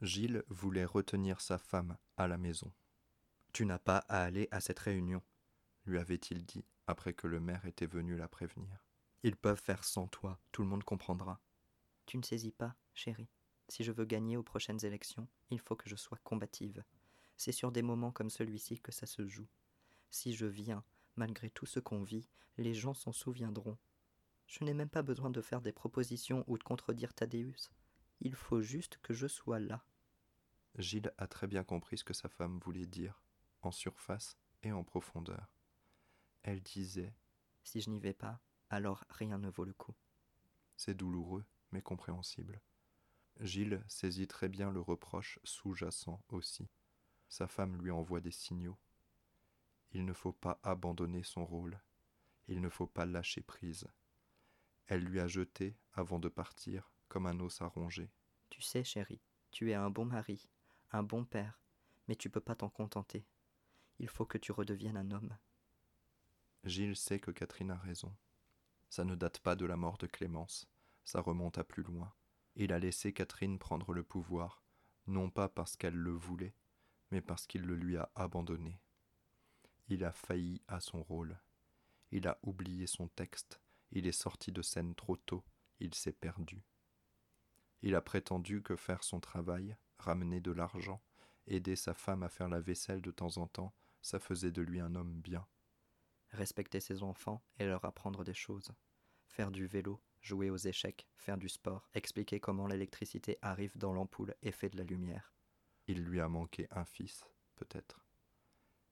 Gilles 0.00 0.44
voulait 0.48 0.86
retenir 0.86 1.42
sa 1.42 1.58
femme 1.58 1.98
à 2.16 2.26
la 2.26 2.38
maison. 2.38 2.72
Tu 3.52 3.66
n'as 3.66 3.78
pas 3.78 3.98
à 4.08 4.22
aller 4.22 4.48
à 4.50 4.60
cette 4.60 4.78
réunion, 4.78 5.20
lui 5.84 5.98
avait-il 5.98 6.46
dit 6.46 6.64
après 6.86 7.12
que 7.12 7.26
le 7.26 7.38
maire 7.38 7.66
était 7.66 7.84
venu 7.84 8.16
la 8.16 8.28
prévenir. 8.28 8.87
Ils 9.22 9.36
peuvent 9.36 9.60
faire 9.60 9.84
sans 9.84 10.06
toi, 10.06 10.38
tout 10.52 10.62
le 10.62 10.68
monde 10.68 10.84
comprendra. 10.84 11.40
Tu 12.06 12.16
ne 12.16 12.22
saisis 12.22 12.52
pas, 12.52 12.74
chérie. 12.94 13.28
Si 13.68 13.84
je 13.84 13.92
veux 13.92 14.04
gagner 14.04 14.36
aux 14.36 14.42
prochaines 14.42 14.84
élections, 14.84 15.28
il 15.50 15.60
faut 15.60 15.76
que 15.76 15.88
je 15.88 15.96
sois 15.96 16.18
combative. 16.24 16.84
C'est 17.36 17.52
sur 17.52 17.70
des 17.70 17.82
moments 17.82 18.12
comme 18.12 18.30
celui-ci 18.30 18.80
que 18.80 18.92
ça 18.92 19.06
se 19.06 19.26
joue. 19.26 19.48
Si 20.10 20.34
je 20.34 20.46
viens, 20.46 20.84
malgré 21.16 21.50
tout 21.50 21.66
ce 21.66 21.80
qu'on 21.80 22.02
vit, 22.02 22.28
les 22.56 22.74
gens 22.74 22.94
s'en 22.94 23.12
souviendront. 23.12 23.76
Je 24.46 24.64
n'ai 24.64 24.72
même 24.72 24.88
pas 24.88 25.02
besoin 25.02 25.30
de 25.30 25.42
faire 25.42 25.60
des 25.60 25.72
propositions 25.72 26.44
ou 26.46 26.56
de 26.56 26.64
contredire 26.64 27.12
Thaddeus. 27.12 27.70
Il 28.20 28.34
faut 28.34 28.62
juste 28.62 28.98
que 29.02 29.12
je 29.12 29.26
sois 29.26 29.60
là. 29.60 29.84
Gilles 30.76 31.12
a 31.18 31.26
très 31.26 31.46
bien 31.46 31.64
compris 31.64 31.98
ce 31.98 32.04
que 32.04 32.14
sa 32.14 32.28
femme 32.28 32.58
voulait 32.64 32.86
dire, 32.86 33.22
en 33.62 33.70
surface 33.70 34.38
et 34.62 34.72
en 34.72 34.84
profondeur. 34.84 35.52
Elle 36.42 36.62
disait 36.62 37.14
Si 37.62 37.80
je 37.80 37.90
n'y 37.90 38.00
vais 38.00 38.14
pas, 38.14 38.40
alors 38.70 39.04
rien 39.10 39.38
ne 39.38 39.50
vaut 39.50 39.64
le 39.64 39.72
coup. 39.72 39.94
C'est 40.76 40.94
douloureux, 40.94 41.44
mais 41.72 41.82
compréhensible. 41.82 42.60
Gilles 43.40 43.82
saisit 43.88 44.26
très 44.26 44.48
bien 44.48 44.70
le 44.70 44.80
reproche 44.80 45.38
sous-jacent 45.44 46.20
aussi. 46.28 46.68
Sa 47.28 47.46
femme 47.46 47.80
lui 47.80 47.90
envoie 47.90 48.20
des 48.20 48.30
signaux. 48.30 48.78
Il 49.92 50.04
ne 50.04 50.12
faut 50.12 50.32
pas 50.32 50.58
abandonner 50.62 51.22
son 51.22 51.44
rôle. 51.44 51.80
Il 52.48 52.60
ne 52.60 52.68
faut 52.68 52.86
pas 52.86 53.06
lâcher 53.06 53.42
prise. 53.42 53.86
Elle 54.86 55.04
lui 55.04 55.20
a 55.20 55.28
jeté, 55.28 55.76
avant 55.92 56.18
de 56.18 56.28
partir, 56.28 56.90
comme 57.08 57.26
un 57.26 57.38
os 57.40 57.60
à 57.60 57.66
ronger. 57.66 58.10
Tu 58.50 58.62
sais, 58.62 58.84
chérie, 58.84 59.20
tu 59.50 59.70
es 59.70 59.74
un 59.74 59.90
bon 59.90 60.06
mari, 60.06 60.48
un 60.92 61.02
bon 61.02 61.24
père, 61.24 61.60
mais 62.06 62.16
tu 62.16 62.30
peux 62.30 62.40
pas 62.40 62.54
t'en 62.54 62.70
contenter. 62.70 63.26
Il 63.98 64.08
faut 64.08 64.26
que 64.26 64.38
tu 64.38 64.52
redeviennes 64.52 64.96
un 64.96 65.10
homme. 65.10 65.36
Gilles 66.64 66.96
sait 66.96 67.20
que 67.20 67.30
Catherine 67.30 67.70
a 67.70 67.76
raison. 67.76 68.14
Ça 68.88 69.04
ne 69.04 69.14
date 69.14 69.38
pas 69.40 69.56
de 69.56 69.66
la 69.66 69.76
mort 69.76 69.98
de 69.98 70.06
Clémence, 70.06 70.66
ça 71.04 71.20
remonte 71.20 71.58
à 71.58 71.64
plus 71.64 71.82
loin. 71.82 72.12
Il 72.56 72.72
a 72.72 72.78
laissé 72.78 73.12
Catherine 73.12 73.58
prendre 73.58 73.92
le 73.92 74.02
pouvoir, 74.02 74.62
non 75.06 75.30
pas 75.30 75.48
parce 75.48 75.76
qu'elle 75.76 75.96
le 75.96 76.12
voulait, 76.12 76.54
mais 77.10 77.20
parce 77.20 77.46
qu'il 77.46 77.62
le 77.62 77.76
lui 77.76 77.96
a 77.96 78.10
abandonné. 78.14 78.80
Il 79.88 80.04
a 80.04 80.12
failli 80.12 80.60
à 80.68 80.80
son 80.80 81.02
rôle. 81.02 81.38
Il 82.10 82.26
a 82.26 82.38
oublié 82.42 82.86
son 82.86 83.08
texte, 83.08 83.60
il 83.92 84.06
est 84.06 84.12
sorti 84.12 84.52
de 84.52 84.62
scène 84.62 84.94
trop 84.94 85.16
tôt, 85.16 85.44
il 85.80 85.94
s'est 85.94 86.12
perdu. 86.12 86.62
Il 87.82 87.94
a 87.94 88.00
prétendu 88.00 88.62
que 88.62 88.76
faire 88.76 89.04
son 89.04 89.20
travail, 89.20 89.76
ramener 89.98 90.40
de 90.40 90.50
l'argent, 90.50 91.00
aider 91.46 91.76
sa 91.76 91.94
femme 91.94 92.22
à 92.22 92.28
faire 92.28 92.48
la 92.48 92.60
vaisselle 92.60 93.02
de 93.02 93.10
temps 93.10 93.36
en 93.36 93.46
temps, 93.46 93.72
ça 94.02 94.18
faisait 94.18 94.52
de 94.52 94.62
lui 94.62 94.80
un 94.80 94.94
homme 94.94 95.20
bien. 95.20 95.46
Respecter 96.32 96.80
ses 96.80 97.02
enfants 97.02 97.42
et 97.58 97.64
leur 97.64 97.84
apprendre 97.84 98.24
des 98.24 98.34
choses. 98.34 98.72
Faire 99.26 99.50
du 99.50 99.66
vélo, 99.66 100.00
jouer 100.20 100.50
aux 100.50 100.56
échecs, 100.56 101.06
faire 101.16 101.38
du 101.38 101.48
sport, 101.48 101.88
expliquer 101.94 102.40
comment 102.40 102.66
l'électricité 102.66 103.38
arrive 103.42 103.76
dans 103.76 103.92
l'ampoule 103.92 104.34
et 104.42 104.52
fait 104.52 104.70
de 104.70 104.76
la 104.76 104.84
lumière. 104.84 105.32
Il 105.86 106.04
lui 106.04 106.20
a 106.20 106.28
manqué 106.28 106.66
un 106.70 106.84
fils, 106.84 107.24
peut-être. 107.56 108.04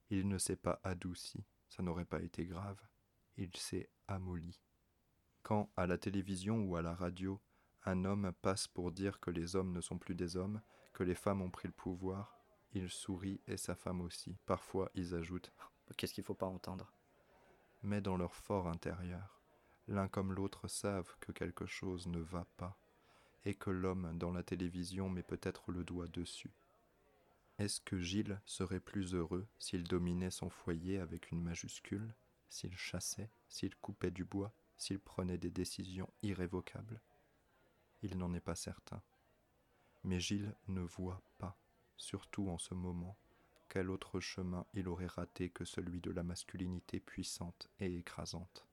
Il 0.09 0.27
ne 0.27 0.37
s'est 0.37 0.55
pas 0.55 0.79
adouci, 0.83 1.45
ça 1.69 1.83
n'aurait 1.83 2.05
pas 2.05 2.21
été 2.21 2.45
grave. 2.45 2.81
Il 3.35 3.55
s'est 3.55 3.89
amolli. 4.07 4.61
Quand, 5.43 5.71
à 5.77 5.85
la 5.85 5.97
télévision 5.97 6.63
ou 6.63 6.75
à 6.75 6.81
la 6.81 6.95
radio, 6.95 7.39
un 7.85 8.03
homme 8.03 8.33
passe 8.41 8.67
pour 8.67 8.91
dire 8.91 9.19
que 9.19 9.31
les 9.31 9.55
hommes 9.55 9.71
ne 9.71 9.81
sont 9.81 9.97
plus 9.97 10.15
des 10.15 10.35
hommes, 10.35 10.61
que 10.93 11.03
les 11.03 11.15
femmes 11.15 11.41
ont 11.41 11.51
pris 11.51 11.67
le 11.67 11.73
pouvoir, 11.73 12.41
il 12.73 12.89
sourit 12.89 13.41
et 13.47 13.57
sa 13.57 13.75
femme 13.75 14.01
aussi. 14.01 14.37
Parfois, 14.45 14.89
ils 14.93 15.15
ajoutent 15.15 15.53
Qu'est-ce 15.95 16.13
qu'il 16.13 16.23
faut 16.23 16.33
pas 16.33 16.47
entendre? 16.47 16.91
Mais 17.83 18.01
dans 18.01 18.17
leur 18.17 18.35
fort 18.35 18.67
intérieur, 18.67 19.41
l'un 19.87 20.07
comme 20.07 20.33
l'autre 20.33 20.67
savent 20.67 21.15
que 21.19 21.31
quelque 21.31 21.65
chose 21.65 22.07
ne 22.07 22.19
va 22.19 22.45
pas, 22.57 22.77
et 23.45 23.53
que 23.53 23.69
l'homme 23.69 24.17
dans 24.17 24.31
la 24.31 24.43
télévision 24.43 25.09
met 25.09 25.23
peut-être 25.23 25.71
le 25.71 25.83
doigt 25.83 26.07
dessus. 26.07 26.51
Est-ce 27.59 27.81
que 27.81 27.99
Gilles 27.99 28.39
serait 28.45 28.79
plus 28.79 29.15
heureux 29.15 29.47
s'il 29.57 29.83
dominait 29.83 30.31
son 30.31 30.49
foyer 30.49 30.99
avec 30.99 31.31
une 31.31 31.41
majuscule, 31.41 32.13
s'il 32.49 32.77
chassait, 32.77 33.31
s'il 33.49 33.75
coupait 33.75 34.11
du 34.11 34.25
bois, 34.25 34.53
s'il 34.77 34.99
prenait 34.99 35.37
des 35.37 35.49
décisions 35.49 36.09
irrévocables? 36.21 37.01
Il 38.03 38.17
n'en 38.17 38.33
est 38.33 38.41
pas 38.41 38.55
certain. 38.55 39.01
Mais 40.03 40.19
Gilles 40.19 40.53
ne 40.67 40.81
voit 40.81 41.23
pas, 41.39 41.57
surtout 41.95 42.49
en 42.49 42.57
ce 42.57 42.75
moment, 42.75 43.17
quel 43.77 43.91
autre 43.91 44.19
chemin 44.19 44.65
il 44.73 44.87
aurait 44.87 45.05
raté 45.05 45.51
que 45.51 45.63
celui 45.63 46.01
de 46.01 46.09
la 46.09 46.23
masculinité 46.23 46.99
puissante 46.99 47.69
et 47.79 47.97
écrasante? 47.97 48.65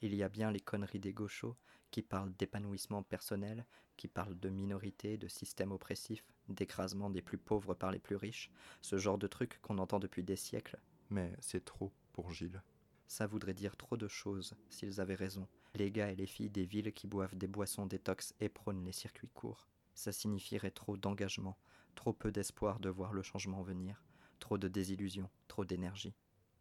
Il 0.00 0.14
y 0.14 0.22
a 0.22 0.30
bien 0.30 0.50
les 0.50 0.60
conneries 0.60 0.98
des 0.98 1.12
gauchos 1.12 1.58
qui 1.90 2.00
parlent 2.00 2.32
d'épanouissement 2.38 3.02
personnel, 3.02 3.66
qui 3.98 4.08
parlent 4.08 4.40
de 4.40 4.48
minorité, 4.48 5.18
de 5.18 5.28
système 5.28 5.72
oppressif, 5.72 6.24
d'écrasement 6.48 7.10
des 7.10 7.20
plus 7.20 7.36
pauvres 7.36 7.74
par 7.74 7.90
les 7.90 7.98
plus 7.98 8.16
riches, 8.16 8.50
ce 8.80 8.96
genre 8.96 9.18
de 9.18 9.26
trucs 9.26 9.60
qu'on 9.60 9.76
entend 9.76 9.98
depuis 9.98 10.22
des 10.22 10.36
siècles. 10.36 10.78
Mais 11.10 11.36
c'est 11.40 11.66
trop 11.66 11.92
pour 12.14 12.30
Gilles. 12.30 12.62
Ça 13.08 13.26
voudrait 13.26 13.52
dire 13.52 13.76
trop 13.76 13.98
de 13.98 14.08
choses, 14.08 14.56
s'ils 14.70 15.02
avaient 15.02 15.16
raison. 15.16 15.46
Les 15.74 15.90
gars 15.90 16.10
et 16.10 16.16
les 16.16 16.26
filles 16.26 16.48
des 16.48 16.64
villes 16.64 16.94
qui 16.94 17.06
boivent 17.06 17.36
des 17.36 17.46
boissons 17.46 17.84
détox 17.84 18.32
et 18.40 18.48
prônent 18.48 18.86
les 18.86 18.92
circuits 18.92 19.28
courts. 19.34 19.68
Ça 19.92 20.12
signifierait 20.12 20.70
trop 20.70 20.96
d'engagement, 20.96 21.58
trop 21.94 22.14
peu 22.14 22.32
d'espoir 22.32 22.80
de 22.80 22.88
voir 22.88 23.12
le 23.12 23.20
changement 23.20 23.60
venir, 23.60 24.02
trop 24.46 24.58
de 24.58 24.68
désillusion, 24.68 25.28
trop 25.48 25.64
d'énergie. 25.64 26.14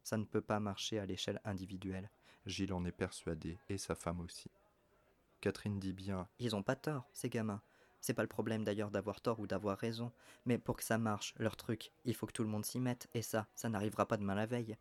Ça 0.03 0.17
ne 0.17 0.23
peut 0.23 0.41
pas 0.41 0.59
marcher 0.59 0.97
à 0.97 1.05
l'échelle 1.05 1.39
individuelle. 1.45 2.09
Gilles 2.47 2.73
en 2.73 2.83
est 2.83 2.91
persuadé, 2.91 3.59
et 3.69 3.77
sa 3.77 3.93
femme 3.93 4.21
aussi. 4.21 4.49
Catherine 5.39 5.79
dit 5.79 5.93
bien 5.93 6.27
Ils 6.39 6.55
ont 6.55 6.63
pas 6.63 6.75
tort, 6.75 7.07
ces 7.13 7.29
gamins. 7.29 7.61
C'est 8.01 8.15
pas 8.15 8.23
le 8.23 8.27
problème 8.27 8.63
d'ailleurs 8.63 8.89
d'avoir 8.89 9.21
tort 9.21 9.39
ou 9.39 9.45
d'avoir 9.45 9.77
raison. 9.77 10.11
Mais 10.47 10.57
pour 10.57 10.77
que 10.77 10.83
ça 10.83 10.97
marche, 10.97 11.35
leur 11.37 11.55
truc, 11.55 11.91
il 12.05 12.15
faut 12.15 12.25
que 12.25 12.31
tout 12.31 12.41
le 12.41 12.49
monde 12.49 12.65
s'y 12.65 12.79
mette, 12.79 13.07
et 13.13 13.21
ça, 13.21 13.45
ça 13.53 13.69
n'arrivera 13.69 14.07
pas 14.07 14.17
demain 14.17 14.33
la 14.33 14.47
veille. 14.47 14.77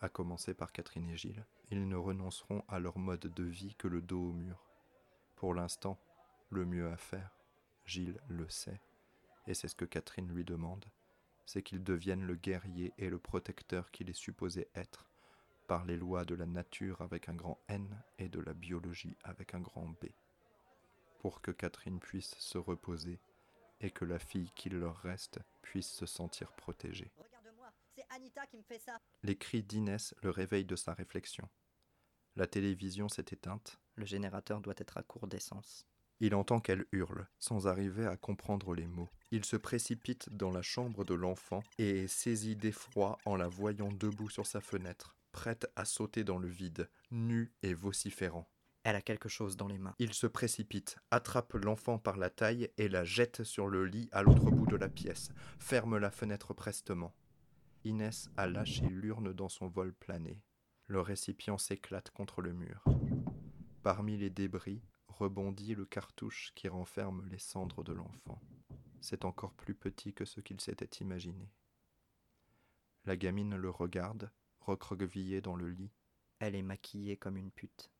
À 0.00 0.08
commencer 0.08 0.52
par 0.52 0.72
Catherine 0.72 1.08
et 1.08 1.16
Gilles, 1.16 1.46
ils 1.70 1.86
ne 1.86 1.94
renonceront 1.94 2.64
à 2.66 2.80
leur 2.80 2.98
mode 2.98 3.32
de 3.32 3.44
vie 3.44 3.76
que 3.76 3.86
le 3.86 4.02
dos 4.02 4.30
au 4.30 4.32
mur. 4.32 4.66
Pour 5.36 5.54
l'instant, 5.54 5.96
le 6.50 6.64
mieux 6.64 6.88
à 6.90 6.96
faire, 6.96 7.30
Gilles 7.84 8.18
le 8.26 8.48
sait, 8.48 8.80
et 9.46 9.54
c'est 9.54 9.68
ce 9.68 9.76
que 9.76 9.84
Catherine 9.84 10.26
lui 10.26 10.44
demande, 10.44 10.86
c'est 11.46 11.62
qu'il 11.62 11.82
devienne 11.82 12.26
le 12.26 12.34
guerrier 12.34 12.92
et 12.98 13.08
le 13.08 13.18
protecteur 13.18 13.90
qu'il 13.90 14.10
est 14.10 14.18
supposé 14.18 14.68
être, 14.74 15.08
par 15.66 15.84
les 15.84 15.96
lois 15.96 16.24
de 16.24 16.34
la 16.34 16.46
nature 16.46 17.00
avec 17.00 17.28
un 17.28 17.34
grand 17.34 17.60
N 17.68 18.02
et 18.18 18.28
de 18.28 18.40
la 18.40 18.52
biologie 18.52 19.16
avec 19.24 19.54
un 19.54 19.60
grand 19.60 19.86
B, 19.86 20.06
pour 21.20 21.40
que 21.40 21.52
Catherine 21.52 22.00
puisse 22.00 22.34
se 22.38 22.58
reposer 22.58 23.20
et 23.80 23.90
que 23.90 24.04
la 24.04 24.18
fille 24.18 24.50
qu'il 24.54 24.76
leur 24.78 24.96
reste 24.96 25.38
puisse 25.62 25.90
se 25.90 26.06
sentir 26.06 26.52
protégée. 26.52 27.12
Regarde-moi, 27.16 27.72
c'est 27.94 28.06
Anita 28.10 28.46
qui 28.46 28.56
me 28.56 28.62
fait 28.62 28.78
ça. 28.78 29.00
Les 29.22 29.36
cris 29.36 29.62
d'Inès 29.62 30.14
le 30.22 30.30
réveillent 30.30 30.64
de 30.64 30.76
sa 30.76 30.94
réflexion. 30.94 31.48
La 32.36 32.46
télévision 32.46 33.08
s'est 33.08 33.24
éteinte. 33.30 33.78
Le 33.94 34.04
générateur 34.04 34.60
doit 34.60 34.74
être 34.76 34.98
à 34.98 35.02
court 35.02 35.26
d'essence. 35.26 35.86
Il 36.20 36.34
entend 36.34 36.60
qu'elle 36.60 36.86
hurle, 36.92 37.28
sans 37.38 37.66
arriver 37.66 38.06
à 38.06 38.16
comprendre 38.16 38.74
les 38.74 38.86
mots. 38.86 39.10
Il 39.30 39.44
se 39.44 39.56
précipite 39.56 40.30
dans 40.30 40.50
la 40.50 40.62
chambre 40.62 41.04
de 41.04 41.14
l'enfant 41.14 41.62
et 41.78 42.04
est 42.04 42.08
saisi 42.08 42.56
d'effroi 42.56 43.18
en 43.26 43.36
la 43.36 43.48
voyant 43.48 43.92
debout 43.92 44.30
sur 44.30 44.46
sa 44.46 44.60
fenêtre, 44.60 45.14
prête 45.32 45.70
à 45.76 45.84
sauter 45.84 46.24
dans 46.24 46.38
le 46.38 46.48
vide, 46.48 46.88
nue 47.10 47.52
et 47.62 47.74
vociférant. 47.74 48.48
Elle 48.84 48.96
a 48.96 49.02
quelque 49.02 49.28
chose 49.28 49.56
dans 49.56 49.66
les 49.66 49.78
mains. 49.78 49.96
Il 49.98 50.14
se 50.14 50.28
précipite, 50.28 50.96
attrape 51.10 51.54
l'enfant 51.54 51.98
par 51.98 52.16
la 52.16 52.30
taille 52.30 52.70
et 52.78 52.88
la 52.88 53.04
jette 53.04 53.42
sur 53.42 53.66
le 53.66 53.84
lit 53.84 54.08
à 54.12 54.22
l'autre 54.22 54.50
bout 54.50 54.66
de 54.66 54.76
la 54.76 54.88
pièce, 54.88 55.30
ferme 55.58 55.98
la 55.98 56.12
fenêtre 56.12 56.54
prestement. 56.54 57.12
Inès 57.84 58.30
a 58.36 58.46
lâché 58.46 58.86
l'urne 58.88 59.32
dans 59.32 59.48
son 59.48 59.66
vol 59.66 59.92
plané. 59.92 60.40
Le 60.86 61.00
récipient 61.00 61.58
s'éclate 61.58 62.10
contre 62.10 62.40
le 62.40 62.52
mur. 62.52 62.84
Parmi 63.82 64.16
les 64.16 64.30
débris 64.30 64.82
rebondit 65.18 65.74
le 65.74 65.86
cartouche 65.86 66.52
qui 66.54 66.68
renferme 66.68 67.26
les 67.30 67.38
cendres 67.38 67.82
de 67.82 67.92
l'enfant. 67.92 68.40
C'est 69.00 69.24
encore 69.24 69.52
plus 69.54 69.74
petit 69.74 70.12
que 70.12 70.24
ce 70.24 70.40
qu'il 70.40 70.60
s'était 70.60 71.02
imaginé. 71.02 71.50
La 73.04 73.16
gamine 73.16 73.56
le 73.56 73.70
regarde, 73.70 74.30
recroquevillée 74.60 75.40
dans 75.40 75.56
le 75.56 75.68
lit. 75.68 75.92
Elle 76.38 76.54
est 76.54 76.62
maquillée 76.62 77.16
comme 77.16 77.36
une 77.36 77.50
pute. 77.50 77.90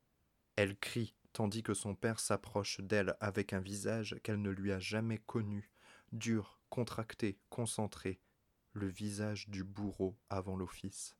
Elle 0.56 0.76
crie, 0.76 1.14
tandis 1.32 1.62
que 1.62 1.74
son 1.74 1.94
père 1.94 2.20
s'approche 2.20 2.80
d'elle 2.80 3.16
avec 3.20 3.52
un 3.52 3.60
visage 3.60 4.16
qu'elle 4.22 4.42
ne 4.42 4.50
lui 4.50 4.72
a 4.72 4.78
jamais 4.78 5.18
connu, 5.18 5.70
dur, 6.12 6.60
contracté, 6.70 7.38
concentré, 7.50 8.20
le 8.72 8.88
visage 8.88 9.48
du 9.48 9.64
bourreau 9.64 10.18
avant 10.28 10.56
l'office. 10.56 11.16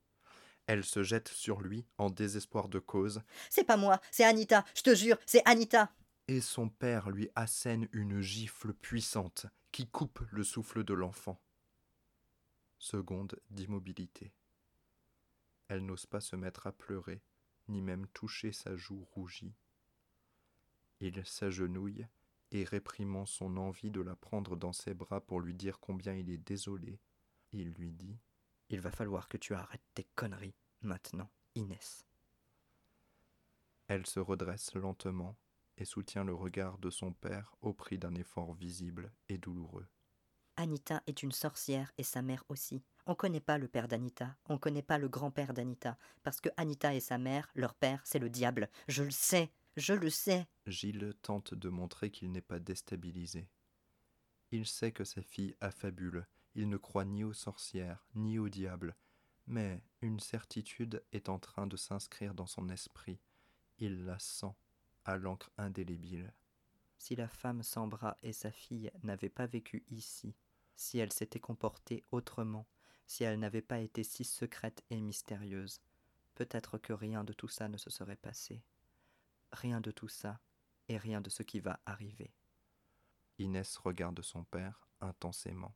Elle 0.66 0.84
se 0.84 1.02
jette 1.02 1.28
sur 1.28 1.60
lui 1.60 1.86
en 1.98 2.10
désespoir 2.10 2.68
de 2.68 2.78
cause. 2.78 3.22
C'est 3.50 3.64
pas 3.64 3.76
moi, 3.76 4.00
c'est 4.10 4.24
Anita, 4.24 4.64
je 4.74 4.82
te 4.82 4.94
jure, 4.94 5.16
c'est 5.26 5.46
Anita. 5.48 5.92
Et 6.28 6.40
son 6.40 6.68
père 6.68 7.10
lui 7.10 7.30
assène 7.36 7.88
une 7.92 8.20
gifle 8.20 8.74
puissante 8.74 9.46
qui 9.70 9.86
coupe 9.86 10.20
le 10.30 10.42
souffle 10.42 10.82
de 10.82 10.94
l'enfant. 10.94 11.40
Seconde 12.78 13.38
d'immobilité. 13.50 14.32
Elle 15.68 15.84
n'ose 15.84 16.06
pas 16.06 16.20
se 16.20 16.34
mettre 16.34 16.66
à 16.66 16.72
pleurer, 16.72 17.22
ni 17.68 17.80
même 17.80 18.06
toucher 18.08 18.52
sa 18.52 18.76
joue 18.76 19.06
rougie. 19.12 19.54
Il 21.00 21.24
s'agenouille 21.24 22.06
et 22.52 22.64
réprimant 22.64 23.26
son 23.26 23.56
envie 23.56 23.90
de 23.90 24.00
la 24.00 24.16
prendre 24.16 24.56
dans 24.56 24.72
ses 24.72 24.94
bras 24.94 25.20
pour 25.20 25.40
lui 25.40 25.54
dire 25.54 25.78
combien 25.80 26.14
il 26.14 26.30
est 26.30 26.38
désolé, 26.38 27.00
il 27.52 27.72
lui 27.72 27.92
dit 27.92 28.18
Il 28.68 28.80
va 28.80 28.90
falloir 28.90 29.28
que 29.28 29.36
tu 29.36 29.54
arrêtes 29.54 29.84
tes 29.94 30.06
conneries 30.14 30.56
maintenant, 30.82 31.30
Inès. 31.54 32.06
Elle 33.88 34.06
se 34.06 34.18
redresse 34.18 34.74
lentement 34.74 35.36
et 35.76 35.84
soutient 35.84 36.24
le 36.24 36.34
regard 36.34 36.78
de 36.78 36.90
son 36.90 37.12
père 37.12 37.54
au 37.60 37.72
prix 37.72 37.98
d'un 37.98 38.14
effort 38.14 38.54
visible 38.54 39.12
et 39.28 39.38
douloureux. 39.38 39.86
Anita 40.56 41.02
est 41.06 41.22
une 41.22 41.32
sorcière 41.32 41.92
et 41.98 42.02
sa 42.02 42.22
mère 42.22 42.42
aussi. 42.48 42.82
On 43.04 43.14
connaît 43.14 43.40
pas 43.40 43.58
le 43.58 43.68
père 43.68 43.88
d'Anita, 43.88 44.36
on 44.48 44.58
connaît 44.58 44.82
pas 44.82 44.98
le 44.98 45.08
grand-père 45.08 45.52
d'Anita, 45.52 45.98
parce 46.22 46.40
que 46.40 46.48
Anita 46.56 46.94
et 46.94 47.00
sa 47.00 47.18
mère, 47.18 47.50
leur 47.54 47.74
père, 47.74 48.00
c'est 48.04 48.18
le 48.18 48.30
diable. 48.30 48.70
Je 48.88 49.04
le 49.04 49.10
sais, 49.10 49.52
je 49.76 49.92
le 49.92 50.10
sais. 50.10 50.46
Gilles 50.66 51.12
tente 51.22 51.54
de 51.54 51.68
montrer 51.68 52.10
qu'il 52.10 52.32
n'est 52.32 52.40
pas 52.40 52.58
déstabilisé. 52.58 53.48
Il 54.50 54.66
sait 54.66 54.92
que 54.92 55.04
sa 55.04 55.22
fille 55.22 55.54
affabule, 55.60 56.26
il 56.56 56.70
ne 56.70 56.78
croit 56.78 57.04
ni 57.04 57.22
aux 57.22 57.34
sorcières, 57.34 58.06
ni 58.14 58.38
au 58.38 58.48
diable, 58.48 58.96
mais 59.46 59.84
une 60.00 60.18
certitude 60.18 61.04
est 61.12 61.28
en 61.28 61.38
train 61.38 61.66
de 61.66 61.76
s'inscrire 61.76 62.34
dans 62.34 62.46
son 62.46 62.70
esprit. 62.70 63.20
Il 63.78 64.06
la 64.06 64.18
sent 64.18 64.54
à 65.04 65.18
l'encre 65.18 65.50
indélébile. 65.58 66.32
Si 66.98 67.14
la 67.14 67.28
femme 67.28 67.62
sans 67.62 67.86
bras 67.86 68.16
et 68.22 68.32
sa 68.32 68.50
fille 68.50 68.90
n'avaient 69.02 69.28
pas 69.28 69.46
vécu 69.46 69.84
ici, 69.88 70.34
si 70.76 70.98
elle 70.98 71.12
s'était 71.12 71.40
comportée 71.40 72.02
autrement, 72.10 72.66
si 73.06 73.22
elle 73.22 73.38
n'avait 73.38 73.60
pas 73.60 73.80
été 73.80 74.02
si 74.02 74.24
secrète 74.24 74.82
et 74.88 75.00
mystérieuse, 75.00 75.82
peut-être 76.34 76.78
que 76.78 76.94
rien 76.94 77.22
de 77.22 77.34
tout 77.34 77.48
ça 77.48 77.68
ne 77.68 77.76
se 77.76 77.90
serait 77.90 78.16
passé. 78.16 78.62
Rien 79.52 79.82
de 79.82 79.90
tout 79.90 80.08
ça 80.08 80.40
et 80.88 80.96
rien 80.96 81.20
de 81.20 81.28
ce 81.28 81.42
qui 81.42 81.60
va 81.60 81.80
arriver. 81.84 82.32
Inès 83.38 83.76
regarde 83.76 84.22
son 84.22 84.44
père 84.44 84.88
intensément. 85.02 85.74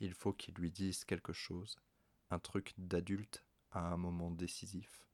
Il 0.00 0.14
faut 0.14 0.32
qu'il 0.32 0.54
lui 0.54 0.70
dise 0.70 1.04
quelque 1.04 1.32
chose, 1.32 1.76
un 2.30 2.38
truc 2.38 2.74
d'adulte 2.78 3.44
à 3.70 3.80
un 3.80 3.96
moment 3.96 4.30
décisif. 4.30 5.06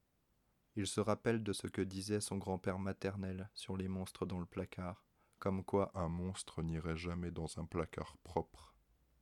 Il 0.76 0.86
se 0.86 1.00
rappelle 1.00 1.42
de 1.42 1.52
ce 1.52 1.68
que 1.68 1.82
disait 1.82 2.20
son 2.20 2.36
grand-père 2.36 2.78
maternel 2.78 3.48
sur 3.54 3.76
les 3.76 3.88
monstres 3.88 4.26
dans 4.26 4.40
le 4.40 4.46
placard, 4.46 5.04
comme 5.38 5.64
quoi 5.64 5.92
un 5.94 6.08
monstre 6.08 6.62
n'irait 6.62 6.96
jamais 6.96 7.30
dans 7.30 7.58
un 7.58 7.64
placard 7.64 8.16
propre. 8.24 8.74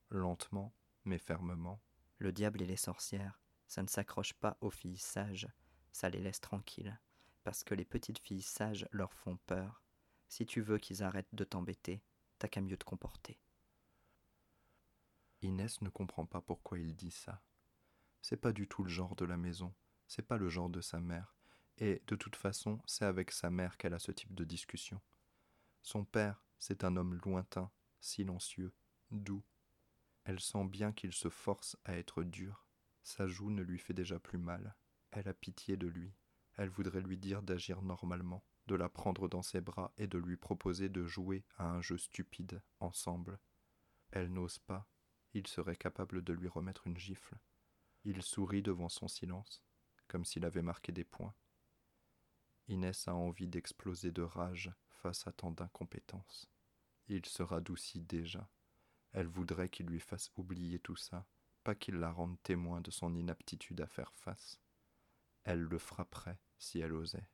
Lentement, 0.09 0.75
mais 1.05 1.19
fermement. 1.19 1.81
Le 2.19 2.33
diable 2.33 2.63
et 2.63 2.67
les 2.67 2.77
sorcières, 2.77 3.41
ça 3.67 3.83
ne 3.83 3.89
s'accroche 3.89 4.33
pas 4.35 4.57
aux 4.61 4.71
filles 4.71 4.99
sages, 4.99 5.49
ça 5.93 6.09
les 6.09 6.21
laisse 6.21 6.41
tranquilles, 6.41 6.99
parce 7.45 7.65
que 7.65 7.75
les 7.75 7.85
petites 7.85 8.19
filles 8.19 8.43
sages 8.43 8.89
leur 8.91 9.13
font 9.13 9.37
peur. 9.47 9.83
Si 10.29 10.47
tu 10.47 10.61
veux 10.63 10.79
qu'ils 10.79 11.03
arrêtent 11.03 11.35
de 11.35 11.45
t'embêter, 11.45 12.03
t'as 12.39 12.49
qu'à 12.49 12.61
mieux 12.63 12.79
te 12.79 12.85
comporter. 12.85 13.42
Inès 15.43 15.81
ne 15.83 15.89
comprend 15.89 16.27
pas 16.27 16.41
pourquoi 16.41 16.79
il 16.79 16.95
dit 16.95 17.11
ça. 17.11 17.43
C'est 18.21 18.37
pas 18.37 18.53
du 18.53 18.69
tout 18.69 18.85
le 18.85 18.91
genre 18.91 19.17
de 19.17 19.25
la 19.25 19.37
maison, 19.37 19.75
c'est 20.07 20.27
pas 20.27 20.37
le 20.37 20.49
genre 20.49 20.71
de 20.71 20.81
sa 20.81 21.01
mère, 21.01 21.35
et 21.79 22.03
de 22.07 22.17
toute 22.17 22.37
façon, 22.37 22.81
c'est 22.87 23.05
avec 23.05 23.33
sa 23.33 23.51
mère 23.51 23.77
qu'elle 23.77 23.95
a 23.95 23.99
ce 23.99 24.13
type 24.13 24.35
de 24.35 24.45
discussion. 24.45 25.01
Son 25.83 26.05
père, 26.05 26.45
c'est 26.59 26.85
un 26.85 26.97
homme 26.97 27.19
lointain, 27.25 27.71
silencieux, 28.01 28.73
doux. 29.11 29.43
Elle 30.25 30.39
sent 30.39 30.65
bien 30.67 30.93
qu'il 30.93 31.13
se 31.13 31.29
force 31.29 31.77
à 31.85 31.97
être 31.97 32.23
dur. 32.23 32.67
Sa 33.03 33.27
joue 33.27 33.51
ne 33.51 33.63
lui 33.63 33.79
fait 33.79 33.95
déjà 33.95 34.21
plus 34.21 34.39
mal. 34.39 34.77
Elle 35.11 35.27
a 35.27 35.35
pitié 35.35 35.77
de 35.77 35.89
lui. 35.89 36.15
Elle 36.57 36.69
voudrait 36.69 37.01
lui 37.01 37.19
dire 37.19 37.43
d'agir 37.43 37.83
normalement, 37.83 38.45
de 38.69 38.77
la 38.77 38.89
prendre 38.89 39.29
dans 39.29 39.43
ses 39.43 39.61
bras 39.61 39.93
et 39.99 40.07
de 40.07 40.19
lui 40.19 40.37
proposer 40.37 40.89
de 40.89 41.05
jouer 41.05 41.45
à 41.57 41.69
un 41.69 41.81
jeu 41.81 41.99
stupide 41.99 42.63
ensemble. 42.79 43.41
Elle 44.13 44.33
n'ose 44.33 44.59
pas. 44.61 44.87
Il 45.35 45.47
serait 45.47 45.77
capable 45.77 46.23
de 46.23 46.33
lui 46.33 46.49
remettre 46.49 46.87
une 46.87 46.99
gifle. 46.99 47.37
Il 48.05 48.23
sourit 48.23 48.63
devant 48.63 48.89
son 48.89 49.09
silence, 49.09 49.63
comme 50.09 50.25
s'il 50.25 50.45
avait 50.45 50.63
marqué 50.63 50.93
des 50.93 51.05
points. 51.05 51.35
Inès 52.69 53.09
a 53.09 53.15
envie 53.15 53.49
d'exploser 53.49 54.13
de 54.13 54.23
rage 54.23 54.73
face 54.91 55.27
à 55.27 55.33
tant 55.33 55.51
d'incompétence. 55.51 56.49
Il 57.09 57.27
se 57.27 57.43
radoucit 57.43 58.01
déjà. 58.01 58.49
Elle 59.13 59.27
voudrait 59.27 59.69
qu'il 59.69 59.87
lui 59.87 60.01
fasse 60.01 60.31
oublier 60.37 60.79
tout 60.79 60.97
ça, 60.97 61.27
pas 61.65 61.75
qu'il 61.75 61.97
la 61.97 62.11
rende 62.11 62.41
témoin 62.43 62.81
de 62.81 62.91
son 62.91 63.15
inaptitude 63.15 63.81
à 63.81 63.87
faire 63.87 64.13
face. 64.15 64.61
Elle 65.45 65.61
le 65.61 65.79
frapperait 65.79 66.39
si 66.59 66.79
elle 66.79 66.93
osait. 66.93 67.29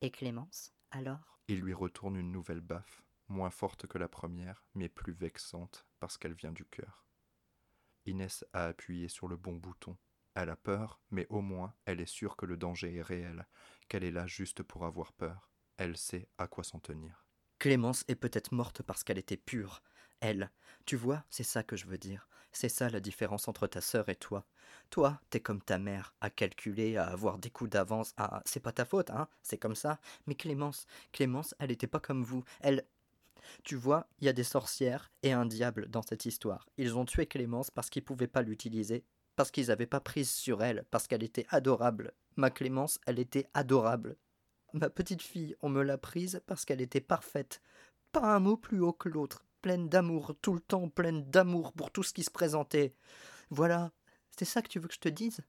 Et 0.00 0.10
Clémence, 0.10 0.72
alors? 0.90 1.40
Il 1.48 1.60
lui 1.60 1.74
retourne 1.74 2.16
une 2.16 2.32
nouvelle 2.32 2.60
baffe, 2.60 3.02
moins 3.28 3.50
forte 3.50 3.86
que 3.86 3.98
la 3.98 4.08
première, 4.08 4.64
mais 4.74 4.88
plus 4.88 5.12
vexante 5.12 5.86
parce 5.98 6.18
qu'elle 6.18 6.34
vient 6.34 6.52
du 6.52 6.64
cœur. 6.64 7.04
Inès 8.06 8.44
a 8.52 8.66
appuyé 8.66 9.08
sur 9.08 9.28
le 9.28 9.36
bon 9.36 9.54
bouton. 9.54 9.96
Elle 10.34 10.50
a 10.50 10.56
peur, 10.56 11.00
mais 11.10 11.26
au 11.28 11.40
moins 11.40 11.74
elle 11.84 12.00
est 12.00 12.06
sûre 12.06 12.36
que 12.36 12.46
le 12.46 12.56
danger 12.56 12.96
est 12.96 13.02
réel, 13.02 13.46
qu'elle 13.88 14.04
est 14.04 14.10
là 14.10 14.26
juste 14.26 14.62
pour 14.62 14.84
avoir 14.84 15.12
peur. 15.12 15.50
Elle 15.76 15.96
sait 15.96 16.28
à 16.38 16.46
quoi 16.46 16.64
s'en 16.64 16.80
tenir. 16.80 17.26
Clémence 17.58 18.04
est 18.08 18.16
peut-être 18.16 18.52
morte 18.52 18.82
parce 18.82 19.04
qu'elle 19.04 19.18
était 19.18 19.36
pure. 19.36 19.82
Elle. 20.20 20.50
Tu 20.84 20.96
vois, 20.96 21.24
c'est 21.30 21.44
ça 21.44 21.62
que 21.62 21.76
je 21.76 21.86
veux 21.86 21.98
dire. 21.98 22.28
C'est 22.52 22.68
ça 22.68 22.90
la 22.90 23.00
différence 23.00 23.48
entre 23.48 23.66
ta 23.66 23.80
sœur 23.80 24.08
et 24.08 24.16
toi. 24.16 24.44
Toi, 24.90 25.20
t'es 25.30 25.40
comme 25.40 25.62
ta 25.62 25.78
mère, 25.78 26.14
à 26.20 26.28
calculer, 26.28 26.96
à 26.96 27.06
avoir 27.06 27.38
des 27.38 27.50
coups 27.50 27.70
d'avance, 27.70 28.12
à. 28.16 28.42
C'est 28.44 28.60
pas 28.60 28.72
ta 28.72 28.84
faute, 28.84 29.10
hein, 29.10 29.28
c'est 29.42 29.58
comme 29.58 29.74
ça. 29.74 30.00
Mais 30.26 30.34
Clémence, 30.34 30.86
Clémence, 31.12 31.54
elle 31.58 31.70
était 31.70 31.86
pas 31.86 32.00
comme 32.00 32.22
vous. 32.22 32.44
Elle. 32.60 32.84
Tu 33.64 33.76
vois, 33.76 34.06
il 34.20 34.26
y 34.26 34.28
a 34.28 34.32
des 34.32 34.44
sorcières 34.44 35.10
et 35.22 35.32
un 35.32 35.46
diable 35.46 35.88
dans 35.88 36.02
cette 36.02 36.26
histoire. 36.26 36.68
Ils 36.76 36.96
ont 36.96 37.04
tué 37.04 37.26
Clémence 37.26 37.70
parce 37.70 37.90
qu'ils 37.90 38.04
pouvaient 38.04 38.26
pas 38.26 38.42
l'utiliser, 38.42 39.04
parce 39.36 39.50
qu'ils 39.50 39.68
n'avaient 39.68 39.86
pas 39.86 40.00
prise 40.00 40.30
sur 40.30 40.62
elle, 40.62 40.84
parce 40.90 41.06
qu'elle 41.06 41.22
était 41.22 41.46
adorable. 41.48 42.12
Ma 42.36 42.50
Clémence, 42.50 42.98
elle 43.06 43.18
était 43.18 43.48
adorable. 43.54 44.16
Ma 44.72 44.88
petite 44.88 45.22
fille, 45.22 45.54
on 45.60 45.68
me 45.68 45.82
l'a 45.82 45.98
prise 45.98 46.40
parce 46.46 46.64
qu'elle 46.64 46.80
était 46.80 47.00
parfaite. 47.00 47.60
Pas 48.10 48.34
un 48.34 48.40
mot 48.40 48.56
plus 48.56 48.80
haut 48.80 48.92
que 48.92 49.08
l'autre, 49.08 49.44
pleine 49.60 49.88
d'amour, 49.88 50.34
tout 50.40 50.54
le 50.54 50.60
temps 50.60 50.88
pleine 50.88 51.24
d'amour 51.30 51.72
pour 51.72 51.90
tout 51.90 52.02
ce 52.02 52.12
qui 52.12 52.22
se 52.22 52.30
présentait. 52.30 52.94
Voilà, 53.50 53.92
c'est 54.30 54.44
ça 54.44 54.62
que 54.62 54.68
tu 54.68 54.78
veux 54.78 54.88
que 54.88 54.94
je 54.94 55.00
te 55.00 55.08
dise? 55.08 55.40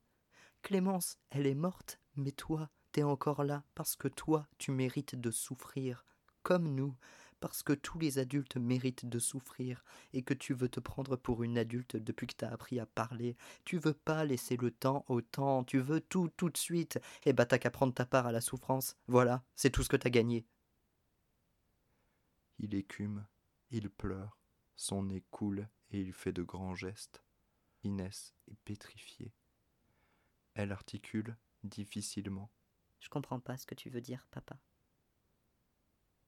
Clémence, 0.62 1.18
elle 1.30 1.48
est 1.48 1.56
morte, 1.56 2.00
mais 2.16 2.32
toi, 2.32 2.70
t'es 2.92 3.04
encore 3.04 3.44
là 3.44 3.64
parce 3.76 3.96
que 3.96 4.08
toi, 4.08 4.48
tu 4.58 4.72
mérites 4.72 5.16
de 5.16 5.32
souffrir, 5.32 6.06
comme 6.42 6.74
nous, 6.76 6.96
parce 7.44 7.62
que 7.62 7.74
tous 7.74 8.00
les 8.00 8.20
adultes 8.20 8.56
méritent 8.56 9.06
de 9.06 9.20
souffrir, 9.20 9.84
et 10.14 10.22
que 10.24 10.34
tu 10.34 10.54
veux 10.54 10.70
te 10.70 10.80
prendre 10.80 11.18
pour 11.18 11.44
une 11.44 11.58
adulte 11.58 11.98
depuis 11.98 12.26
que 12.26 12.36
t'as 12.38 12.50
appris 12.50 12.80
à 12.80 12.86
parler. 12.86 13.36
Tu 13.66 13.78
veux 13.78 13.94
pas 13.94 14.24
laisser 14.24 14.56
le 14.56 14.72
temps 14.72 15.04
au 15.10 15.20
temps, 15.20 15.66
tu 15.66 15.80
veux 15.80 16.00
tout 16.00 16.30
tout 16.38 16.50
de 16.50 16.56
suite. 16.56 17.02
Eh 17.26 17.34
bah 17.34 17.46
t'as 17.46 17.58
qu'à 17.58 17.70
prendre 17.70 17.94
ta 17.94 18.06
part 18.06 18.28
à 18.28 18.32
la 18.32 18.40
souffrance. 18.40 18.96
Voilà, 19.08 19.44
c'est 19.56 19.72
tout 19.72 19.84
ce 19.84 19.90
que 19.90 19.98
t'as 19.98 20.10
gagné. 20.10 20.46
Il 22.60 22.76
écume, 22.76 23.26
il 23.72 23.90
pleure, 23.90 24.40
son 24.78 25.04
nez 25.04 25.26
coule 25.30 25.68
et 25.92 26.00
il 26.00 26.14
fait 26.14 26.32
de 26.32 26.44
grands 26.44 26.76
gestes. 26.76 27.26
Inès 27.84 28.34
est 28.48 28.58
pétrifiée. 28.64 29.34
Elle 30.54 30.72
articule 30.72 31.36
difficilement. 31.66 32.50
Je 33.02 33.10
comprends 33.10 33.42
pas 33.42 33.58
ce 33.58 33.66
que 33.66 33.76
tu 33.76 33.90
veux 33.90 34.00
dire, 34.00 34.26
papa. 34.32 34.58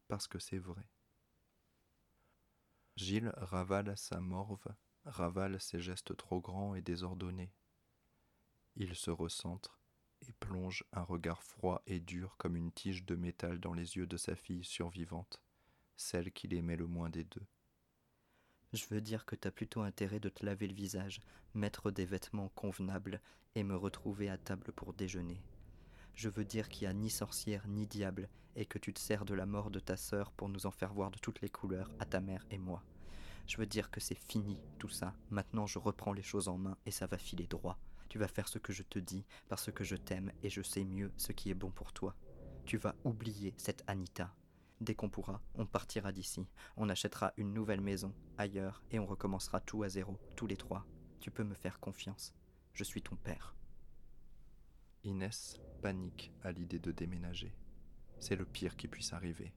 Parce 0.10 0.28
que 0.28 0.39
c'est 0.39 0.60
vrai. 0.60 0.89
Gilles 2.95 3.34
ravale 3.36 3.97
sa 3.97 4.21
morve, 4.21 4.73
ravale 5.03 5.60
ses 5.60 5.81
gestes 5.81 6.15
trop 6.15 6.39
grands 6.39 6.75
et 6.75 6.81
désordonnés. 6.81 7.51
Il 8.77 8.95
se 8.95 9.12
recentre 9.12 9.79
et 10.21 10.31
plonge 10.34 10.86
un 10.93 11.01
regard 11.01 11.43
froid 11.43 11.81
et 11.88 11.99
dur 11.99 12.36
comme 12.38 12.55
une 12.55 12.71
tige 12.71 13.05
de 13.05 13.15
métal 13.15 13.60
dans 13.60 13.73
les 13.73 13.97
yeux 13.97 14.08
de 14.08 14.15
sa 14.15 14.36
fille 14.36 14.63
survivante, 14.63 15.41
celle 15.97 16.31
qu'il 16.31 16.53
aimait 16.53 16.77
le 16.77 16.88
moins 16.88 17.10
des 17.10 17.25
deux. 17.25 17.45
Je 18.71 18.86
veux 18.89 19.01
dire 19.01 19.25
que 19.25 19.36
t'as 19.36 19.51
plutôt 19.51 19.81
intérêt 19.81 20.19
de 20.19 20.29
te 20.29 20.45
laver 20.45 20.67
le 20.67 20.73
visage, 20.73 21.19
mettre 21.53 21.91
des 21.91 22.05
vêtements 22.05 22.49
convenables 22.49 23.21
et 23.55 23.63
me 23.63 23.75
retrouver 23.75 24.29
à 24.29 24.38
table 24.38 24.71
pour 24.71 24.93
déjeuner. 24.93 25.41
Je 26.13 26.29
veux 26.29 26.45
dire 26.45 26.69
qu'il 26.69 26.88
n'y 26.88 26.91
a 26.91 26.93
ni 26.93 27.10
sorcière 27.10 27.67
ni 27.67 27.88
diable 27.88 28.29
et 28.55 28.65
que 28.65 28.77
tu 28.77 28.93
te 28.93 28.99
sers 28.99 29.25
de 29.25 29.33
la 29.33 29.45
mort 29.45 29.69
de 29.69 29.79
ta 29.79 29.97
sœur 29.97 30.31
pour 30.31 30.49
nous 30.49 30.65
en 30.65 30.71
faire 30.71 30.93
voir 30.93 31.11
de 31.11 31.19
toutes 31.19 31.41
les 31.41 31.49
couleurs 31.49 31.91
à 31.99 32.05
ta 32.05 32.21
mère 32.21 32.45
et 32.51 32.57
moi. 32.57 32.83
Je 33.47 33.57
veux 33.57 33.65
dire 33.65 33.91
que 33.91 33.99
c'est 33.99 34.15
fini 34.15 34.59
tout 34.79 34.89
ça. 34.89 35.13
Maintenant 35.29 35.67
je 35.67 35.79
reprends 35.79 36.13
les 36.13 36.23
choses 36.23 36.47
en 36.47 36.57
main 36.57 36.77
et 36.85 36.91
ça 36.91 37.07
va 37.07 37.17
filer 37.17 37.47
droit. 37.47 37.77
Tu 38.09 38.17
vas 38.17 38.27
faire 38.27 38.47
ce 38.47 38.59
que 38.59 38.73
je 38.73 38.83
te 38.83 38.99
dis 38.99 39.25
parce 39.49 39.71
que 39.71 39.83
je 39.83 39.95
t'aime 39.95 40.31
et 40.41 40.49
je 40.49 40.61
sais 40.61 40.83
mieux 40.83 41.11
ce 41.17 41.31
qui 41.31 41.49
est 41.49 41.55
bon 41.55 41.71
pour 41.71 41.93
toi. 41.93 42.15
Tu 42.65 42.77
vas 42.77 42.95
oublier 43.03 43.53
cette 43.57 43.83
Anita. 43.87 44.33
Dès 44.81 44.95
qu'on 44.95 45.09
pourra, 45.09 45.41
on 45.55 45.65
partira 45.65 46.11
d'ici. 46.11 46.47
On 46.75 46.89
achètera 46.89 47.33
une 47.37 47.53
nouvelle 47.53 47.81
maison 47.81 48.13
ailleurs 48.37 48.81
et 48.91 48.99
on 48.99 49.05
recommencera 49.05 49.59
tout 49.59 49.83
à 49.83 49.89
zéro, 49.89 50.17
tous 50.35 50.47
les 50.47 50.57
trois. 50.57 50.85
Tu 51.19 51.31
peux 51.31 51.43
me 51.43 51.53
faire 51.53 51.79
confiance. 51.79 52.33
Je 52.73 52.83
suis 52.83 53.01
ton 53.01 53.15
père. 53.15 53.55
Inès 55.03 55.59
panique 55.81 56.33
à 56.43 56.51
l'idée 56.51 56.79
de 56.79 56.91
déménager. 56.91 57.55
C'est 58.19 58.36
le 58.36 58.45
pire 58.45 58.75
qui 58.75 58.88
puisse 58.88 59.13
arriver. 59.13 59.54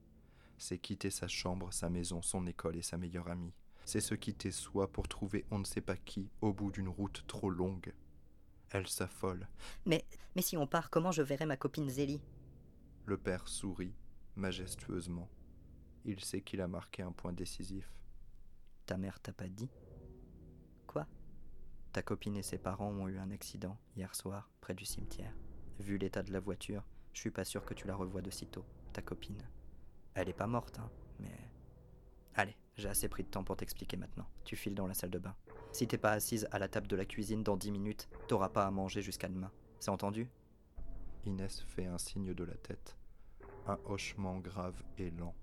C'est 0.58 0.78
quitter 0.78 1.10
sa 1.10 1.28
chambre, 1.28 1.72
sa 1.72 1.88
maison, 1.88 2.20
son 2.22 2.46
école 2.46 2.76
et 2.76 2.82
sa 2.82 2.98
meilleure 2.98 3.28
amie. 3.28 3.54
C'est 3.84 4.00
se 4.00 4.14
quitter 4.14 4.50
soi 4.50 4.90
pour 4.92 5.08
trouver 5.08 5.46
on 5.50 5.58
ne 5.58 5.64
sait 5.64 5.80
pas 5.80 5.96
qui 5.96 6.30
au 6.40 6.52
bout 6.52 6.70
d'une 6.70 6.88
route 6.88 7.24
trop 7.26 7.48
longue. 7.48 7.94
Elle 8.70 8.86
s'affole. 8.86 9.48
Mais, 9.86 10.04
mais 10.36 10.42
si 10.42 10.56
on 10.56 10.66
part, 10.66 10.90
comment 10.90 11.12
je 11.12 11.22
verrai 11.22 11.46
ma 11.46 11.56
copine 11.56 11.88
Zélie? 11.88 12.20
Le 13.06 13.16
père 13.16 13.48
sourit 13.48 13.94
majestueusement. 14.36 15.28
Il 16.04 16.20
sait 16.20 16.42
qu'il 16.42 16.60
a 16.60 16.68
marqué 16.68 17.02
un 17.02 17.12
point 17.12 17.32
décisif. 17.32 17.92
Ta 18.86 18.96
mère 18.96 19.20
t'a 19.20 19.32
pas 19.32 19.48
dit? 19.48 19.70
Quoi? 20.86 21.06
Ta 21.92 22.02
copine 22.02 22.36
et 22.36 22.42
ses 22.42 22.58
parents 22.58 22.90
ont 22.90 23.08
eu 23.08 23.18
un 23.18 23.30
accident 23.30 23.78
hier 23.96 24.14
soir 24.14 24.50
près 24.60 24.74
du 24.74 24.84
cimetière. 24.84 25.34
Vu 25.78 25.98
l'état 25.98 26.22
de 26.22 26.32
la 26.32 26.40
voiture, 26.40 26.84
je 27.12 27.20
suis 27.20 27.30
pas 27.30 27.44
sûr 27.44 27.64
que 27.64 27.74
tu 27.74 27.86
la 27.86 27.96
revois 27.96 28.22
de 28.22 28.30
sitôt, 28.30 28.64
ta 28.92 29.02
copine. 29.02 29.42
Elle 30.14 30.28
est 30.28 30.32
pas 30.32 30.46
morte, 30.46 30.78
hein, 30.78 30.90
mais. 31.20 31.50
Allez, 32.34 32.56
J'ai 32.76 32.88
assez 32.88 33.08
pris 33.08 33.24
de 33.24 33.28
temps 33.28 33.42
pour 33.42 33.56
t'expliquer 33.56 33.96
maintenant. 33.96 34.28
Tu 34.44 34.54
files 34.54 34.74
dans 34.74 34.86
la 34.86 34.94
salle 34.94 35.10
de 35.10 35.18
bain. 35.18 35.34
Si 35.72 35.88
t'es 35.88 35.98
pas 35.98 36.12
assise 36.12 36.46
à 36.52 36.60
la 36.60 36.68
table 36.68 36.86
de 36.86 36.94
la 36.94 37.04
cuisine 37.04 37.42
dans 37.42 37.56
dix 37.56 37.72
minutes, 37.72 38.08
t'auras 38.28 38.50
pas 38.50 38.66
à 38.66 38.70
manger 38.70 39.02
jusqu'à 39.02 39.28
demain. 39.28 39.50
C'est 39.80 39.90
entendu? 39.90 40.30
Inès 41.24 41.60
fait 41.62 41.86
un 41.86 41.98
signe 41.98 42.32
de 42.32 42.44
la 42.44 42.54
tête, 42.54 42.96
un 43.66 43.78
hochement 43.86 44.38
grave 44.38 44.80
et 44.96 45.10
lent, 45.10 45.34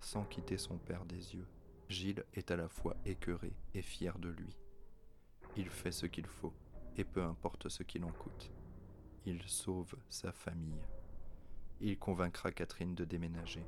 sans 0.00 0.24
quitter 0.24 0.56
son 0.58 0.78
père 0.78 1.04
des 1.04 1.34
yeux. 1.34 1.48
Gilles 1.88 2.24
est 2.34 2.50
à 2.52 2.56
la 2.56 2.68
fois 2.68 2.96
écœuré 3.04 3.52
et 3.74 3.82
fier 3.82 4.18
de 4.18 4.28
lui. 4.28 4.56
Il 5.56 5.68
fait 5.68 5.92
ce 5.92 6.06
qu'il 6.06 6.26
faut, 6.26 6.54
et 6.96 7.04
peu 7.04 7.22
importe 7.22 7.68
ce 7.68 7.82
qu'il 7.82 8.04
en 8.04 8.12
coûte. 8.12 8.50
Il 9.24 9.42
sauve 9.42 9.96
sa 10.08 10.30
famille. 10.30 10.80
Il 11.80 11.98
convaincra 11.98 12.52
Catherine 12.52 12.94
de 12.94 13.04
déménager. 13.04 13.64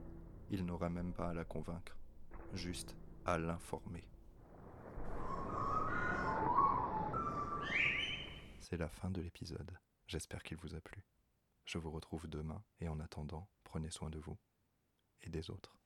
Il 0.50 0.64
n'aura 0.64 0.88
même 0.88 1.12
pas 1.12 1.28
à 1.28 1.34
la 1.34 1.44
convaincre, 1.44 1.96
juste 2.54 2.96
à 3.26 3.38
l'informer. 3.38 4.04
C'est 8.60 8.78
la 8.78 8.88
fin 8.88 9.10
de 9.10 9.20
l'épisode. 9.20 9.70
J'espère 10.06 10.42
qu'il 10.42 10.56
vous 10.56 10.74
a 10.74 10.80
plu. 10.80 11.04
Je 11.66 11.76
vous 11.76 11.90
retrouve 11.90 12.28
demain 12.28 12.62
et 12.80 12.88
en 12.88 12.98
attendant, 12.98 13.46
prenez 13.62 13.90
soin 13.90 14.08
de 14.08 14.18
vous 14.18 14.38
et 15.22 15.28
des 15.28 15.50
autres. 15.50 15.78